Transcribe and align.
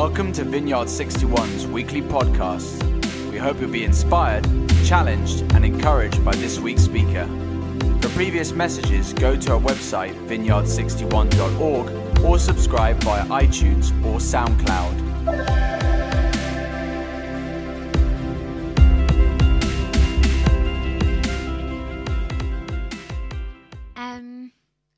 Welcome 0.00 0.32
to 0.32 0.44
Vineyard 0.44 0.86
61's 0.86 1.66
weekly 1.66 2.00
podcast. 2.00 2.82
We 3.30 3.36
hope 3.36 3.60
you'll 3.60 3.68
be 3.68 3.84
inspired, 3.84 4.48
challenged, 4.82 5.42
and 5.52 5.62
encouraged 5.62 6.24
by 6.24 6.34
this 6.36 6.58
week's 6.58 6.84
speaker. 6.84 7.26
For 8.00 8.08
previous 8.14 8.52
messages, 8.52 9.12
go 9.12 9.36
to 9.36 9.52
our 9.52 9.60
website, 9.60 10.14
vineyard61.org, 10.26 12.24
or 12.24 12.38
subscribe 12.38 12.96
via 13.04 13.26
iTunes 13.26 13.90
or 14.02 14.20
SoundCloud. 14.20 14.96
Um, 23.96 24.50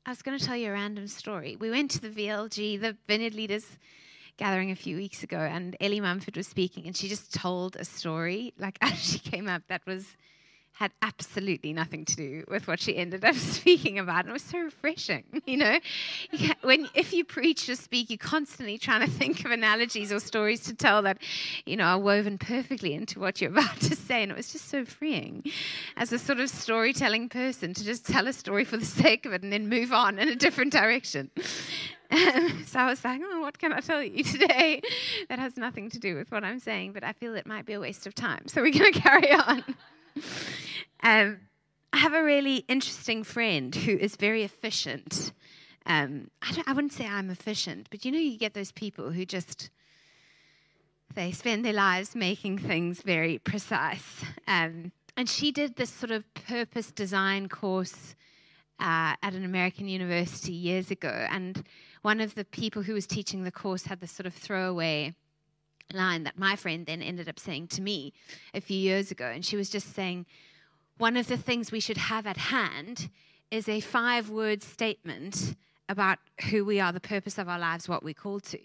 I 0.05 0.09
was 0.09 0.21
going 0.21 0.39
to 0.39 0.45
tell 0.45 0.55
you 0.55 0.69
a 0.69 0.71
random 0.71 1.07
story. 1.07 1.57
We 1.57 1.69
went 1.69 1.91
to 1.91 1.99
the 1.99 2.07
VLG, 2.07 2.79
the 2.79 2.95
Vineyard 3.05 3.33
Leaders 3.33 3.77
gathering 4.37 4.71
a 4.71 4.75
few 4.75 4.95
weeks 4.97 5.23
ago, 5.23 5.37
and 5.37 5.75
Ellie 5.79 5.99
Mumford 5.99 6.37
was 6.37 6.47
speaking, 6.47 6.85
and 6.87 6.95
she 6.95 7.07
just 7.07 7.33
told 7.33 7.75
a 7.75 7.85
story, 7.85 8.53
like 8.57 8.77
as 8.81 8.97
she 8.97 9.19
came 9.19 9.47
up, 9.47 9.63
that 9.67 9.85
was 9.85 10.15
had 10.73 10.91
absolutely 11.03 11.71
nothing 11.71 12.03
to 12.03 12.15
do 12.15 12.43
with 12.47 12.67
what 12.67 12.79
she 12.79 12.97
ended 12.97 13.23
up 13.23 13.35
speaking 13.55 13.99
about. 13.99 14.21
And 14.21 14.29
it 14.29 14.33
was 14.33 14.41
so 14.41 14.57
refreshing, 14.57 15.23
you 15.45 15.57
know. 15.57 15.79
When 16.61 16.89
if 16.95 17.13
you 17.13 17.23
preach 17.23 17.69
or 17.69 17.75
speak, 17.75 18.09
you're 18.09 18.17
constantly 18.17 18.77
trying 18.77 19.05
to 19.05 19.11
think 19.11 19.45
of 19.45 19.51
analogies 19.51 20.11
or 20.11 20.19
stories 20.19 20.61
to 20.61 20.73
tell 20.73 21.03
that, 21.03 21.19
you 21.65 21.77
know, 21.77 21.85
are 21.85 21.99
woven 21.99 22.37
perfectly 22.37 22.93
into 22.93 23.19
what 23.19 23.39
you're 23.39 23.51
about 23.51 23.79
to 23.81 23.95
say. 23.95 24.23
And 24.23 24.31
it 24.31 24.35
was 24.35 24.51
just 24.51 24.67
so 24.67 24.83
freeing, 24.83 25.43
as 25.95 26.11
a 26.11 26.17
sort 26.17 26.39
of 26.39 26.49
storytelling 26.49 27.29
person, 27.29 27.73
to 27.75 27.83
just 27.83 28.05
tell 28.07 28.27
a 28.27 28.33
story 28.33 28.65
for 28.65 28.77
the 28.77 28.85
sake 28.85 29.25
of 29.25 29.33
it 29.33 29.43
and 29.43 29.53
then 29.53 29.69
move 29.69 29.93
on 29.93 30.17
in 30.17 30.27
a 30.27 30.35
different 30.35 30.73
direction. 30.73 31.29
so 32.65 32.79
I 32.79 32.85
was 32.85 33.03
like, 33.03 33.21
oh, 33.23 33.41
what 33.41 33.57
can 33.57 33.73
I 33.73 33.79
tell 33.79 34.03
you 34.03 34.23
today 34.23 34.81
that 35.29 35.39
has 35.39 35.57
nothing 35.57 35.89
to 35.91 35.99
do 35.99 36.15
with 36.15 36.31
what 36.31 36.43
I'm 36.43 36.59
saying, 36.59 36.93
but 36.93 37.03
I 37.03 37.13
feel 37.13 37.35
it 37.35 37.47
might 37.47 37.65
be 37.65 37.73
a 37.73 37.79
waste 37.79 38.05
of 38.05 38.13
time. 38.13 38.47
So 38.47 38.61
we're 38.61 38.71
going 38.77 38.93
to 38.93 38.99
carry 38.99 39.31
on. 39.31 39.63
Um, 41.01 41.39
I 41.91 41.97
have 41.97 42.13
a 42.13 42.23
really 42.23 42.57
interesting 42.67 43.23
friend 43.23 43.73
who 43.73 43.97
is 43.97 44.15
very 44.15 44.43
efficient. 44.43 45.31
Um, 45.85 46.29
I, 46.41 46.63
I 46.67 46.73
wouldn't 46.73 46.93
say 46.93 47.07
I'm 47.07 47.29
efficient, 47.29 47.87
but 47.89 48.05
you 48.05 48.11
know, 48.11 48.19
you 48.19 48.37
get 48.37 48.53
those 48.53 48.71
people 48.71 49.11
who 49.11 49.25
just 49.25 49.69
they 51.15 51.31
spend 51.31 51.63
their 51.63 51.73
lives 51.73 52.15
making 52.15 52.57
things 52.57 53.01
very 53.01 53.37
precise. 53.37 54.23
Um, 54.47 54.91
and 55.15 55.29
she 55.29 55.51
did 55.51 55.75
this 55.75 55.91
sort 55.91 56.11
of 56.11 56.31
purpose 56.33 56.91
design 56.91 57.49
course 57.49 58.15
uh, 58.79 59.13
at 59.21 59.33
an 59.33 59.45
American 59.45 59.87
university 59.87 60.53
years 60.53 60.89
ago. 60.89 61.27
And 61.29 61.63
one 62.03 62.21
of 62.21 62.35
the 62.35 62.45
people 62.45 62.83
who 62.83 62.93
was 62.93 63.07
teaching 63.07 63.43
the 63.43 63.51
course 63.51 63.85
had 63.85 63.99
this 63.99 64.11
sort 64.11 64.27
of 64.27 64.33
throwaway 64.33 65.15
line 65.91 66.23
that 66.23 66.37
my 66.37 66.55
friend 66.55 66.85
then 66.85 67.01
ended 67.01 67.27
up 67.27 67.39
saying 67.39 67.67
to 67.69 67.81
me 67.81 68.13
a 68.53 68.61
few 68.61 68.77
years 68.77 69.09
ago. 69.09 69.25
And 69.25 69.43
she 69.43 69.55
was 69.55 69.69
just 69.69 69.95
saying, 69.95 70.25
one 70.97 71.17
of 71.17 71.27
the 71.27 71.37
things 71.37 71.71
we 71.71 71.79
should 71.79 71.97
have 71.97 72.27
at 72.27 72.37
hand 72.37 73.09
is 73.49 73.67
a 73.67 73.79
five 73.79 74.29
word 74.29 74.61
statement 74.61 75.55
about 75.89 76.19
who 76.49 76.65
we 76.65 76.79
are, 76.79 76.91
the 76.91 76.99
purpose 76.99 77.37
of 77.37 77.47
our 77.47 77.59
lives, 77.59 77.89
what 77.89 78.03
we're 78.03 78.13
called 78.13 78.43
to. 78.43 78.59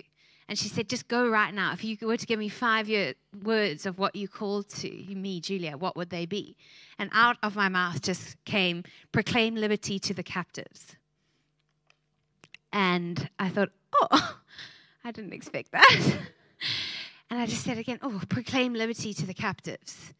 And 0.48 0.58
she 0.58 0.68
said, 0.68 0.88
just 0.88 1.08
go 1.08 1.28
right 1.28 1.52
now. 1.52 1.72
If 1.72 1.84
you 1.84 1.96
were 2.02 2.16
to 2.16 2.26
give 2.26 2.38
me 2.38 2.48
five 2.48 2.88
year, 2.88 3.14
words 3.44 3.84
of 3.84 3.98
what 3.98 4.16
you 4.16 4.28
called 4.28 4.68
to, 4.70 4.90
me, 5.14 5.40
Julia, 5.40 5.76
what 5.76 5.94
would 5.94 6.10
they 6.10 6.26
be? 6.26 6.56
And 6.98 7.10
out 7.12 7.36
of 7.42 7.54
my 7.54 7.68
mouth 7.68 8.00
just 8.00 8.42
came, 8.46 8.82
proclaim 9.12 9.56
liberty 9.56 9.98
to 9.98 10.14
the 10.14 10.22
captives. 10.22 10.96
And 12.72 13.28
I 13.38 13.48
thought, 13.48 13.70
oh, 14.00 14.36
I 15.04 15.10
didn't 15.10 15.32
expect 15.32 15.72
that. 15.72 16.18
and 17.30 17.40
I 17.40 17.46
just 17.46 17.64
said 17.64 17.78
again, 17.78 17.98
oh, 18.02 18.20
proclaim 18.28 18.74
liberty 18.74 19.14
to 19.14 19.26
the 19.26 19.34
captives. 19.34 20.12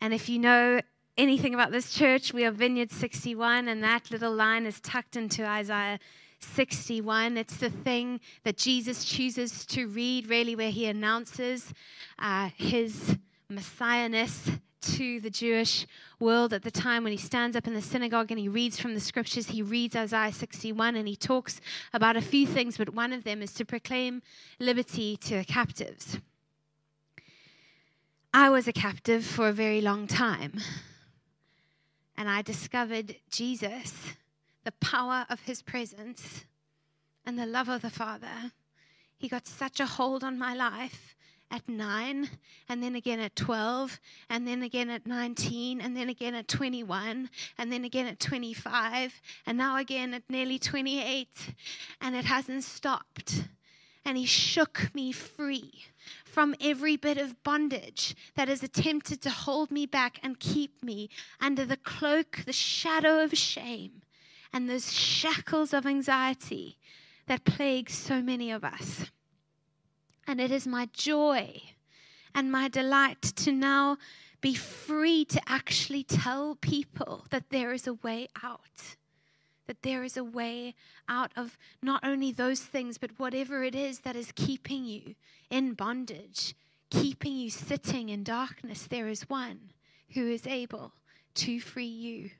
And 0.00 0.14
if 0.14 0.28
you 0.28 0.38
know 0.38 0.80
anything 1.16 1.54
about 1.54 1.72
this 1.72 1.92
church, 1.92 2.32
we 2.32 2.44
are 2.44 2.50
Vineyard 2.50 2.90
61, 2.90 3.68
and 3.68 3.82
that 3.82 4.10
little 4.10 4.32
line 4.32 4.66
is 4.66 4.80
tucked 4.80 5.16
into 5.16 5.44
Isaiah 5.44 5.98
61. 6.40 7.36
It's 7.36 7.56
the 7.56 7.70
thing 7.70 8.20
that 8.44 8.56
Jesus 8.56 9.04
chooses 9.04 9.66
to 9.66 9.86
read, 9.88 10.28
really, 10.28 10.54
where 10.54 10.70
he 10.70 10.86
announces 10.86 11.74
uh, 12.18 12.50
his 12.56 13.16
messiahness 13.50 14.60
to 14.80 15.20
the 15.20 15.30
Jewish 15.30 15.86
world 16.20 16.52
at 16.52 16.62
the 16.62 16.70
time 16.70 17.02
when 17.04 17.12
he 17.12 17.18
stands 17.18 17.56
up 17.56 17.66
in 17.66 17.74
the 17.74 17.82
synagogue 17.82 18.30
and 18.30 18.38
he 18.38 18.48
reads 18.48 18.78
from 18.78 18.94
the 18.94 19.00
scriptures. 19.00 19.48
He 19.48 19.62
reads 19.62 19.96
Isaiah 19.96 20.32
61 20.32 20.96
and 20.96 21.08
he 21.08 21.16
talks 21.16 21.60
about 21.92 22.16
a 22.16 22.20
few 22.20 22.46
things, 22.46 22.76
but 22.76 22.94
one 22.94 23.12
of 23.12 23.24
them 23.24 23.42
is 23.42 23.52
to 23.54 23.64
proclaim 23.64 24.22
liberty 24.58 25.16
to 25.18 25.38
the 25.38 25.44
captives. 25.44 26.18
I 28.32 28.50
was 28.50 28.68
a 28.68 28.72
captive 28.72 29.24
for 29.24 29.48
a 29.48 29.52
very 29.52 29.80
long 29.80 30.06
time 30.06 30.60
and 32.18 32.28
I 32.28 32.42
discovered 32.42 33.14
Jesus, 33.30 33.94
the 34.64 34.72
power 34.72 35.24
of 35.30 35.40
his 35.42 35.62
presence, 35.62 36.44
and 37.24 37.38
the 37.38 37.46
love 37.46 37.68
of 37.68 37.82
the 37.82 37.90
Father. 37.90 38.52
He 39.16 39.28
got 39.28 39.46
such 39.46 39.78
a 39.78 39.86
hold 39.86 40.24
on 40.24 40.36
my 40.36 40.52
life 40.52 41.14
at 41.50 41.68
nine, 41.68 42.30
and 42.68 42.82
then 42.82 42.94
again 42.94 43.20
at 43.20 43.34
12, 43.36 44.00
and 44.28 44.46
then 44.46 44.62
again 44.62 44.90
at 44.90 45.06
19, 45.06 45.80
and 45.80 45.96
then 45.96 46.08
again 46.08 46.34
at 46.34 46.48
21, 46.48 47.30
and 47.56 47.72
then 47.72 47.84
again 47.84 48.06
at 48.06 48.20
25, 48.20 49.20
and 49.46 49.58
now 49.58 49.76
again 49.76 50.14
at 50.14 50.22
nearly 50.28 50.58
28, 50.58 51.54
and 52.00 52.16
it 52.16 52.24
hasn't 52.24 52.64
stopped. 52.64 53.44
And 54.04 54.16
he 54.16 54.26
shook 54.26 54.90
me 54.94 55.12
free 55.12 55.84
from 56.24 56.54
every 56.60 56.96
bit 56.96 57.18
of 57.18 57.42
bondage 57.42 58.16
that 58.36 58.48
has 58.48 58.62
attempted 58.62 59.20
to 59.22 59.30
hold 59.30 59.70
me 59.70 59.86
back 59.86 60.18
and 60.22 60.40
keep 60.40 60.82
me 60.82 61.10
under 61.40 61.64
the 61.64 61.76
cloak, 61.76 62.44
the 62.46 62.52
shadow 62.52 63.22
of 63.22 63.36
shame, 63.36 64.02
and 64.52 64.68
those 64.68 64.92
shackles 64.92 65.74
of 65.74 65.84
anxiety 65.84 66.78
that 67.26 67.44
plague 67.44 67.90
so 67.90 68.22
many 68.22 68.50
of 68.50 68.64
us. 68.64 69.10
And 70.28 70.40
it 70.40 70.52
is 70.52 70.66
my 70.66 70.88
joy 70.92 71.62
and 72.34 72.52
my 72.52 72.68
delight 72.68 73.22
to 73.22 73.50
now 73.50 73.96
be 74.40 74.54
free 74.54 75.24
to 75.24 75.40
actually 75.48 76.04
tell 76.04 76.54
people 76.60 77.26
that 77.30 77.50
there 77.50 77.72
is 77.72 77.88
a 77.88 77.94
way 77.94 78.28
out 78.44 78.96
that 79.68 79.82
there 79.82 80.02
is 80.02 80.16
a 80.16 80.24
way 80.24 80.74
out 81.08 81.30
of 81.36 81.56
not 81.80 82.00
only 82.02 82.32
those 82.32 82.60
things, 82.60 82.98
but 82.98 83.18
whatever 83.18 83.62
it 83.62 83.74
is 83.74 84.00
that 84.00 84.16
is 84.16 84.32
keeping 84.34 84.84
you 84.84 85.14
in 85.50 85.74
bondage, 85.74 86.54
keeping 86.90 87.36
you 87.36 87.50
sitting 87.50 88.08
in 88.08 88.24
darkness. 88.24 88.86
There 88.86 89.08
is 89.08 89.28
one 89.28 89.72
who 90.14 90.26
is 90.26 90.46
able 90.46 90.92
to 91.34 91.60
free 91.60 91.84
you, 91.84 92.30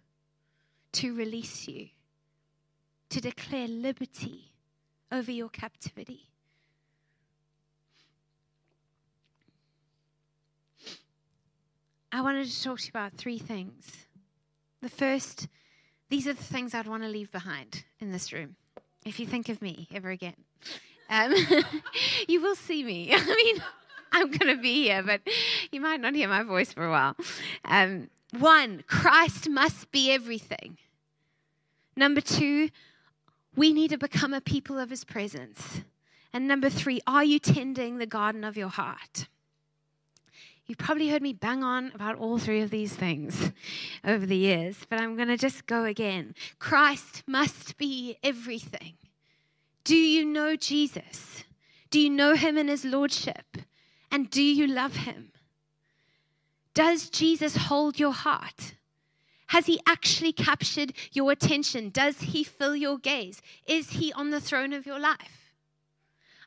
to 0.93 1.15
release 1.15 1.69
you, 1.69 1.89
to 3.11 3.21
declare 3.21 3.69
liberty 3.69 4.55
over 5.13 5.31
your 5.31 5.51
captivity. 5.51 6.31
I 12.11 12.23
wanted 12.23 12.49
to 12.49 12.63
talk 12.63 12.79
to 12.79 12.85
you 12.85 12.91
about 12.91 13.15
three 13.15 13.39
things. 13.39 14.07
The 14.81 14.89
first 14.89 15.49
these 16.11 16.27
are 16.27 16.33
the 16.33 16.43
things 16.43 16.75
I'd 16.75 16.87
want 16.87 17.03
to 17.03 17.09
leave 17.09 17.31
behind 17.31 17.85
in 18.01 18.13
this 18.13 18.33
room. 18.33 18.57
If 19.05 19.21
you 19.21 19.27
think 19.27 19.49
of 19.49 19.61
me 19.61 19.89
ever 19.93 20.11
again, 20.11 20.37
um, 21.11 21.35
you 22.29 22.41
will 22.41 22.55
see 22.55 22.83
me. 22.83 23.11
I 23.13 23.25
mean, 23.25 23.63
I'm 24.13 24.31
going 24.31 24.57
to 24.57 24.61
be 24.61 24.85
here, 24.85 25.03
but 25.03 25.21
you 25.71 25.81
might 25.81 26.01
not 26.01 26.15
hear 26.15 26.29
my 26.29 26.43
voice 26.43 26.73
for 26.73 26.87
a 26.87 26.91
while. 26.91 27.17
Um, 27.65 28.09
one, 28.39 28.85
Christ 28.87 29.51
must 29.51 29.91
be 29.93 30.11
everything. 30.11 30.79
Number 31.95 32.21
two, 32.23 32.71
we 33.55 33.73
need 33.73 33.91
to 33.91 33.99
become 33.99 34.33
a 34.33 34.41
people 34.41 34.79
of 34.79 34.89
his 34.89 35.05
presence. 35.05 35.83
And 36.33 36.49
number 36.49 36.71
three, 36.71 37.01
are 37.07 37.25
you 37.25 37.39
tending 37.39 37.99
the 37.99 38.07
garden 38.07 38.45
of 38.45 38.57
your 38.57 38.69
heart? 38.69 39.29
You've 40.69 40.77
probably 40.77 41.09
heard 41.09 41.23
me 41.23 41.33
bang 41.33 41.65
on 41.65 41.93
about 41.95 42.19
all 42.19 42.39
three 42.39 42.61
of 42.61 42.69
these 42.69 42.93
things 42.95 43.53
over 44.05 44.27
the 44.27 44.37
years, 44.37 44.77
but 44.91 45.01
I'm 45.01 45.17
going 45.17 45.29
to 45.29 45.39
just 45.39 45.67
go 45.67 45.85
again. 45.85 46.35
Christ 46.59 47.23
must 47.27 47.79
be 47.79 48.19
everything. 48.23 48.95
Do 49.85 49.97
you 49.97 50.27
know 50.27 50.57
Jesus? 50.57 51.45
Do 51.91 51.99
you 51.99 52.11
know 52.11 52.35
him 52.35 52.59
in 52.59 52.69
his 52.69 52.85
lordship? 52.85 53.57
And 54.13 54.29
do 54.29 54.43
you 54.43 54.67
love 54.67 54.97
him? 54.97 55.33
Does 56.75 57.09
Jesus 57.09 57.57
hold 57.57 57.99
your 57.99 58.13
heart? 58.13 58.75
Has 59.49 59.65
he 59.65 59.81
actually 59.87 60.35
captured 60.35 60.93
your 61.13 61.33
attention? 61.33 61.89
Does 61.89 62.21
he 62.21 62.45
fill 62.45 62.77
your 62.77 62.99
gaze? 62.99 63.41
Is 63.67 63.91
he 63.91 64.13
on 64.13 64.29
the 64.29 64.41
throne 64.41 64.75
of 64.75 64.85
your 64.85 64.99
life? 64.99 65.48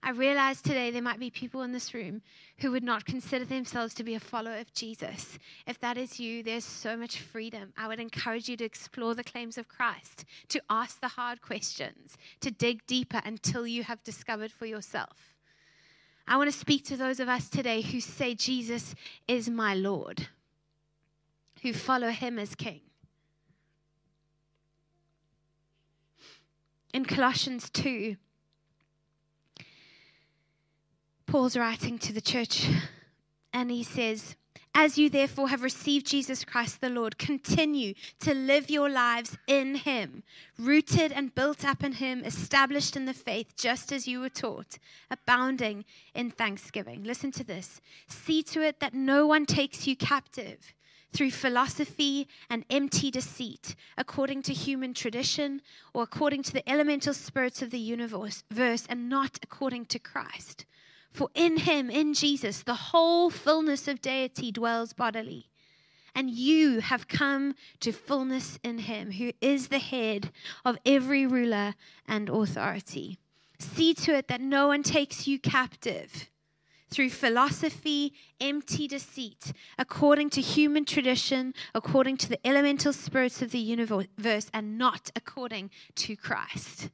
I 0.03 0.12
realize 0.12 0.62
today 0.62 0.89
there 0.89 1.01
might 1.01 1.19
be 1.19 1.30
people 1.30 1.62
in 1.62 1.74
this 1.74 1.94
room 1.94 2.24
who 2.57 2.71
would 2.71 2.83
not 2.83 3.06
consider 3.06 3.45
themselves 3.45 3.94
to 3.94 4.03
be 4.03 4.15
a 4.15 4.19
follower 4.19 4.57
of 4.57 4.74
Jesus. 4.74 5.38
If 5.68 5.80
that 5.80 5.95
is 5.95 6.19
you, 6.19 6.42
there's 6.42 6.65
so 6.65 6.98
much 6.98 7.19
freedom. 7.19 7.71
I 7.77 7.88
would 7.88 8.00
encourage 8.00 8.50
you 8.50 8.57
to 8.57 8.65
explore 8.65 9.13
the 9.13 9.24
claims 9.24 9.59
of 9.59 9.68
Christ, 9.68 10.25
to 10.50 10.62
ask 10.71 11.00
the 11.00 11.09
hard 11.09 11.44
questions, 11.44 12.18
to 12.39 12.50
dig 12.50 12.86
deeper 12.88 13.21
until 13.24 13.68
you 13.68 13.83
have 13.83 14.03
discovered 14.03 14.51
for 14.51 14.65
yourself. 14.65 15.36
I 16.27 16.38
want 16.38 16.51
to 16.51 16.57
speak 16.57 16.83
to 16.86 16.98
those 16.98 17.19
of 17.19 17.30
us 17.30 17.48
today 17.48 17.81
who 17.81 18.00
say, 18.00 18.33
Jesus 18.33 18.95
is 19.27 19.50
my 19.50 19.75
Lord, 19.75 20.30
who 21.62 21.74
follow 21.74 22.09
him 22.09 22.39
as 22.39 22.56
King. 22.56 22.81
In 26.92 27.06
Colossians 27.06 27.69
2, 27.69 28.15
Paul's 31.31 31.55
writing 31.55 31.97
to 31.99 32.11
the 32.11 32.19
church 32.19 32.67
and 33.53 33.71
he 33.71 33.83
says, 33.83 34.35
As 34.75 34.97
you 34.97 35.09
therefore 35.09 35.47
have 35.47 35.63
received 35.63 36.05
Jesus 36.05 36.43
Christ 36.43 36.81
the 36.81 36.89
Lord, 36.89 37.17
continue 37.17 37.93
to 38.19 38.33
live 38.33 38.69
your 38.69 38.89
lives 38.89 39.37
in 39.47 39.75
him, 39.75 40.23
rooted 40.59 41.13
and 41.13 41.33
built 41.33 41.63
up 41.63 41.85
in 41.85 41.93
him, 41.93 42.25
established 42.25 42.97
in 42.97 43.05
the 43.05 43.13
faith, 43.13 43.55
just 43.55 43.93
as 43.93 44.09
you 44.09 44.19
were 44.19 44.27
taught, 44.27 44.77
abounding 45.09 45.85
in 46.13 46.31
thanksgiving. 46.31 47.05
Listen 47.05 47.31
to 47.31 47.45
this. 47.45 47.79
See 48.07 48.43
to 48.43 48.61
it 48.61 48.81
that 48.81 48.93
no 48.93 49.25
one 49.25 49.45
takes 49.45 49.87
you 49.87 49.95
captive 49.95 50.73
through 51.13 51.31
philosophy 51.31 52.27
and 52.49 52.65
empty 52.69 53.09
deceit, 53.09 53.77
according 53.97 54.41
to 54.41 54.53
human 54.53 54.93
tradition 54.93 55.61
or 55.93 56.03
according 56.03 56.43
to 56.43 56.51
the 56.51 56.69
elemental 56.69 57.13
spirits 57.13 57.61
of 57.61 57.69
the 57.69 57.79
universe, 57.79 58.43
and 58.89 59.07
not 59.07 59.39
according 59.41 59.85
to 59.85 59.97
Christ. 59.97 60.65
For 61.11 61.29
in 61.35 61.57
him, 61.57 61.89
in 61.89 62.13
Jesus, 62.13 62.63
the 62.63 62.73
whole 62.73 63.29
fullness 63.29 63.87
of 63.87 64.01
deity 64.01 64.51
dwells 64.51 64.93
bodily. 64.93 65.47
And 66.15 66.29
you 66.29 66.79
have 66.79 67.07
come 67.07 67.55
to 67.79 67.91
fullness 67.91 68.59
in 68.63 68.79
him, 68.79 69.11
who 69.11 69.31
is 69.41 69.67
the 69.67 69.79
head 69.79 70.31
of 70.65 70.77
every 70.85 71.25
ruler 71.25 71.75
and 72.07 72.29
authority. 72.29 73.17
See 73.59 73.93
to 73.93 74.15
it 74.15 74.27
that 74.27 74.41
no 74.41 74.67
one 74.67 74.83
takes 74.83 75.27
you 75.27 75.39
captive 75.39 76.29
through 76.89 77.09
philosophy, 77.09 78.13
empty 78.41 78.87
deceit, 78.87 79.53
according 79.77 80.29
to 80.31 80.41
human 80.41 80.83
tradition, 80.83 81.53
according 81.73 82.17
to 82.17 82.27
the 82.27 82.45
elemental 82.45 82.91
spirits 82.91 83.41
of 83.41 83.51
the 83.51 83.59
universe, 83.59 84.49
and 84.53 84.77
not 84.77 85.09
according 85.15 85.69
to 85.95 86.17
Christ. 86.17 86.89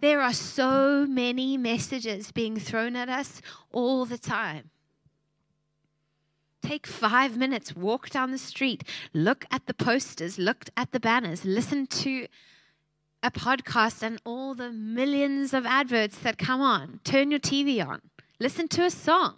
There 0.00 0.22
are 0.22 0.32
so 0.32 1.06
many 1.06 1.58
messages 1.58 2.32
being 2.32 2.58
thrown 2.58 2.96
at 2.96 3.10
us 3.10 3.42
all 3.70 4.06
the 4.06 4.16
time. 4.16 4.70
Take 6.62 6.86
five 6.86 7.36
minutes, 7.36 7.76
walk 7.76 8.10
down 8.10 8.30
the 8.30 8.38
street, 8.38 8.84
look 9.12 9.44
at 9.50 9.66
the 9.66 9.74
posters, 9.74 10.38
look 10.38 10.66
at 10.76 10.92
the 10.92 11.00
banners, 11.00 11.44
listen 11.44 11.86
to 11.86 12.26
a 13.22 13.30
podcast 13.30 14.02
and 14.02 14.20
all 14.24 14.54
the 14.54 14.70
millions 14.70 15.52
of 15.52 15.66
adverts 15.66 16.18
that 16.18 16.38
come 16.38 16.60
on. 16.60 17.00
Turn 17.04 17.30
your 17.30 17.40
TV 17.40 17.86
on, 17.86 18.00
listen 18.38 18.68
to 18.68 18.84
a 18.84 18.90
song. 18.90 19.36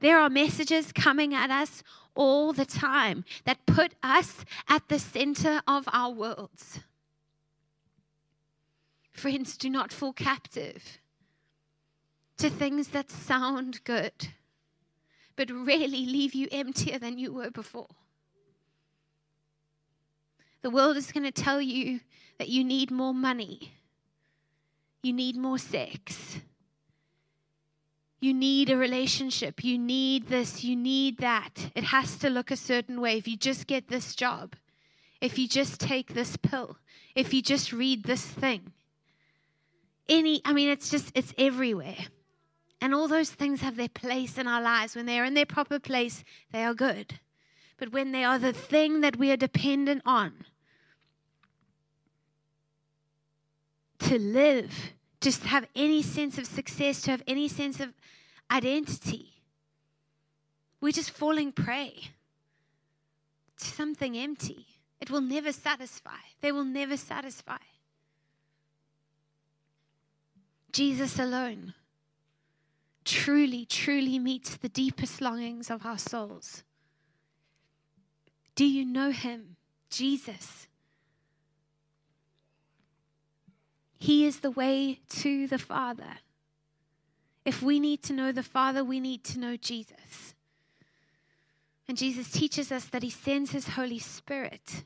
There 0.00 0.18
are 0.18 0.30
messages 0.30 0.92
coming 0.92 1.34
at 1.34 1.50
us 1.50 1.82
all 2.14 2.52
the 2.52 2.66
time 2.66 3.24
that 3.44 3.66
put 3.66 3.94
us 4.02 4.44
at 4.68 4.88
the 4.88 4.98
center 4.98 5.60
of 5.66 5.88
our 5.92 6.10
worlds. 6.10 6.80
Friends, 9.16 9.56
do 9.56 9.70
not 9.70 9.94
fall 9.94 10.12
captive 10.12 10.98
to 12.36 12.50
things 12.50 12.88
that 12.88 13.10
sound 13.10 13.82
good, 13.84 14.28
but 15.36 15.50
really 15.50 16.04
leave 16.04 16.34
you 16.34 16.48
emptier 16.52 16.98
than 16.98 17.16
you 17.16 17.32
were 17.32 17.50
before. 17.50 17.88
The 20.60 20.68
world 20.68 20.98
is 20.98 21.12
going 21.12 21.24
to 21.24 21.32
tell 21.32 21.62
you 21.62 22.00
that 22.38 22.50
you 22.50 22.62
need 22.62 22.90
more 22.90 23.14
money, 23.14 23.72
you 25.02 25.14
need 25.14 25.34
more 25.34 25.58
sex, 25.58 26.40
you 28.20 28.34
need 28.34 28.68
a 28.68 28.76
relationship, 28.76 29.64
you 29.64 29.78
need 29.78 30.28
this, 30.28 30.62
you 30.62 30.76
need 30.76 31.16
that. 31.18 31.70
It 31.74 31.84
has 31.84 32.18
to 32.18 32.28
look 32.28 32.50
a 32.50 32.56
certain 32.56 33.00
way. 33.00 33.16
If 33.16 33.26
you 33.26 33.38
just 33.38 33.66
get 33.66 33.88
this 33.88 34.14
job, 34.14 34.56
if 35.22 35.38
you 35.38 35.48
just 35.48 35.80
take 35.80 36.12
this 36.12 36.36
pill, 36.36 36.76
if 37.14 37.32
you 37.32 37.40
just 37.40 37.72
read 37.72 38.04
this 38.04 38.26
thing, 38.26 38.72
any, 40.08 40.40
I 40.44 40.52
mean, 40.52 40.68
it's 40.68 40.90
just, 40.90 41.12
it's 41.14 41.34
everywhere. 41.38 41.96
And 42.80 42.94
all 42.94 43.08
those 43.08 43.30
things 43.30 43.62
have 43.62 43.76
their 43.76 43.88
place 43.88 44.38
in 44.38 44.46
our 44.46 44.60
lives. 44.60 44.94
When 44.94 45.06
they 45.06 45.18
are 45.18 45.24
in 45.24 45.34
their 45.34 45.46
proper 45.46 45.78
place, 45.78 46.24
they 46.52 46.62
are 46.64 46.74
good. 46.74 47.20
But 47.78 47.92
when 47.92 48.12
they 48.12 48.24
are 48.24 48.38
the 48.38 48.52
thing 48.52 49.00
that 49.00 49.16
we 49.16 49.30
are 49.30 49.36
dependent 49.36 50.02
on 50.04 50.44
to 54.00 54.18
live, 54.18 54.92
just 55.20 55.44
have 55.44 55.66
any 55.74 56.02
sense 56.02 56.38
of 56.38 56.46
success, 56.46 57.00
to 57.02 57.10
have 57.10 57.22
any 57.26 57.48
sense 57.48 57.80
of 57.80 57.92
identity, 58.50 59.42
we're 60.80 60.92
just 60.92 61.10
falling 61.10 61.52
prey 61.52 62.10
to 63.58 63.64
something 63.64 64.16
empty. 64.16 64.66
It 65.00 65.10
will 65.10 65.20
never 65.20 65.52
satisfy. 65.52 66.18
They 66.40 66.52
will 66.52 66.64
never 66.64 66.96
satisfy. 66.96 67.58
Jesus 70.76 71.18
alone 71.18 71.72
truly, 73.02 73.64
truly 73.64 74.18
meets 74.18 74.58
the 74.58 74.68
deepest 74.68 75.22
longings 75.22 75.70
of 75.70 75.86
our 75.86 75.96
souls. 75.96 76.64
Do 78.54 78.66
you 78.66 78.84
know 78.84 79.10
him, 79.10 79.56
Jesus? 79.88 80.66
He 83.96 84.26
is 84.26 84.40
the 84.40 84.50
way 84.50 85.00
to 85.20 85.46
the 85.46 85.56
Father. 85.56 86.18
If 87.46 87.62
we 87.62 87.80
need 87.80 88.02
to 88.02 88.12
know 88.12 88.30
the 88.30 88.42
Father, 88.42 88.84
we 88.84 89.00
need 89.00 89.24
to 89.24 89.38
know 89.38 89.56
Jesus. 89.56 90.34
And 91.88 91.96
Jesus 91.96 92.30
teaches 92.30 92.70
us 92.70 92.84
that 92.84 93.02
He 93.02 93.08
sends 93.08 93.52
His 93.52 93.68
Holy 93.68 93.98
Spirit 93.98 94.84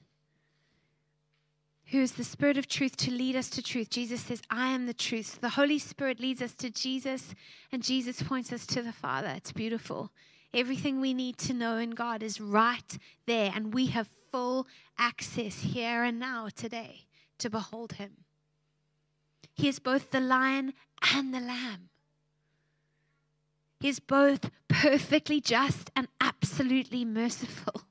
who 1.91 2.01
is 2.01 2.13
the 2.13 2.25
Spirit 2.25 2.57
of 2.57 2.69
truth 2.69 2.97
to 2.97 3.11
lead 3.11 3.35
us 3.35 3.51
to 3.51 3.63
truth. 3.63 3.91
Jesus 3.91 4.21
says, 4.21 4.43
I 4.49 4.69
am 4.69 4.87
the 4.87 4.95
truth. 4.95 5.41
The 5.41 5.51
Holy 5.51 5.79
Spirit 5.79 6.21
leads 6.21 6.41
us 6.41 6.55
to 6.55 6.71
Jesus, 6.71 7.35
and 7.73 7.83
Jesus 7.83 8.23
points 8.23 8.53
us 8.53 8.65
to 8.67 8.83
the 8.83 8.93
Father. 8.93 9.33
It's 9.37 9.53
beautiful. 9.53 10.13
Everything 10.55 11.01
we 11.01 11.15
need 11.15 11.37
to 11.39 11.53
know 11.53 11.79
in 11.79 11.91
God 11.91 12.23
is 12.23 12.41
right 12.41 12.99
there, 13.27 13.53
and 13.55 13.75
we 13.75 13.87
have 13.87 14.09
full 14.31 14.69
access 14.99 15.61
here 15.61 16.05
and 16.05 16.21
now 16.21 16.49
today 16.55 17.07
to 17.39 17.51
behold 17.51 17.93
Him. 17.93 18.13
He 19.55 19.69
is 19.69 19.81
both 19.81 20.13
the 20.13 20.21
lion 20.21 20.75
and 21.13 21.35
the 21.35 21.41
lamb. 21.41 21.89
He 23.81 23.89
is 23.89 23.99
both 23.99 24.51
perfectly 24.69 25.41
just 25.41 25.91
and 25.97 26.07
absolutely 26.21 27.05
merciful. 27.05 27.83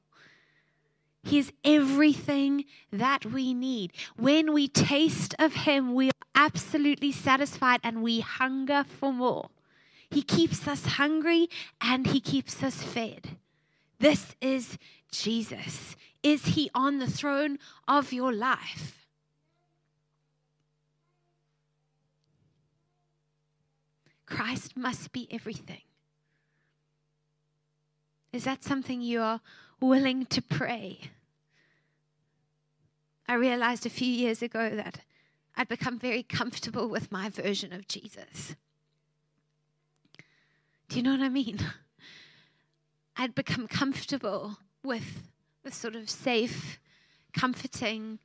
He 1.24 1.38
is 1.38 1.52
everything 1.64 2.66
that 2.92 3.26
we 3.26 3.54
need. 3.54 3.92
When 4.16 4.54
we 4.54 4.68
taste 4.68 5.36
of 5.38 5.54
Him, 5.54 5.94
we 5.94 6.08
are 6.08 6.12
absolutely 6.36 7.12
satisfied 7.12 7.82
and 7.84 8.02
we 8.02 8.22
hunger 8.22 8.86
for 8.88 9.12
more. 9.12 9.50
He 10.10 10.22
keeps 10.22 10.68
us 10.68 10.86
hungry 10.86 11.50
and 11.82 12.08
He 12.08 12.20
keeps 12.20 12.64
us 12.64 12.82
fed. 12.82 13.38
This 14.00 14.36
is 14.42 14.78
Jesus. 15.12 15.96
Is 16.24 16.46
He 16.46 16.72
on 16.74 17.00
the 17.00 17.10
throne 17.10 17.60
of 17.88 18.14
your 18.14 18.32
life? 18.32 19.08
Christ 24.26 24.78
must 24.78 25.12
be 25.12 25.28
everything. 25.32 25.82
Is 28.32 28.44
that 28.44 28.64
something 28.64 29.02
you 29.02 29.22
are 29.22 29.42
willing 29.80 30.26
to 30.28 30.42
pray. 30.42 31.00
I 33.28 33.34
realized 33.36 33.86
a 33.86 33.90
few 33.90 34.08
years 34.12 34.42
ago 34.42 34.70
that 34.76 35.02
I'd 35.56 35.68
become 35.68 36.00
very 36.00 36.24
comfortable 36.24 36.88
with 36.88 37.12
my 37.12 37.30
version 37.30 37.74
of 37.74 37.88
Jesus. 37.88 38.56
Do 40.88 40.98
you 40.98 41.04
know 41.04 41.12
what 41.12 41.22
I 41.22 41.30
mean? 41.30 41.60
I'd 43.18 43.36
become 43.36 43.68
comfortable 43.68 44.58
with 44.84 45.30
the 45.64 45.72
sort 45.72 45.96
of 45.96 46.10
safe, 46.10 46.80
comforting 47.38 48.20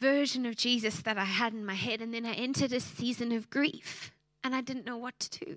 version 0.00 0.44
of 0.46 0.56
Jesus 0.56 1.00
that 1.00 1.16
I 1.16 1.24
had 1.24 1.52
in 1.52 1.64
my 1.64 1.74
head. 1.74 2.00
And 2.00 2.12
then 2.12 2.26
I 2.26 2.34
entered 2.34 2.72
a 2.72 2.80
season 2.80 3.32
of 3.32 3.50
grief 3.50 4.12
and 4.44 4.54
I 4.54 4.60
didn't 4.60 4.86
know 4.86 4.96
what 4.96 5.18
to 5.20 5.44
do. 5.44 5.56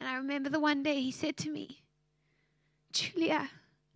And 0.00 0.08
I 0.08 0.16
remember 0.16 0.48
the 0.48 0.60
one 0.60 0.82
day 0.82 1.00
he 1.00 1.10
said 1.10 1.36
to 1.38 1.50
me, 1.50 1.82
Julia, 2.92 3.50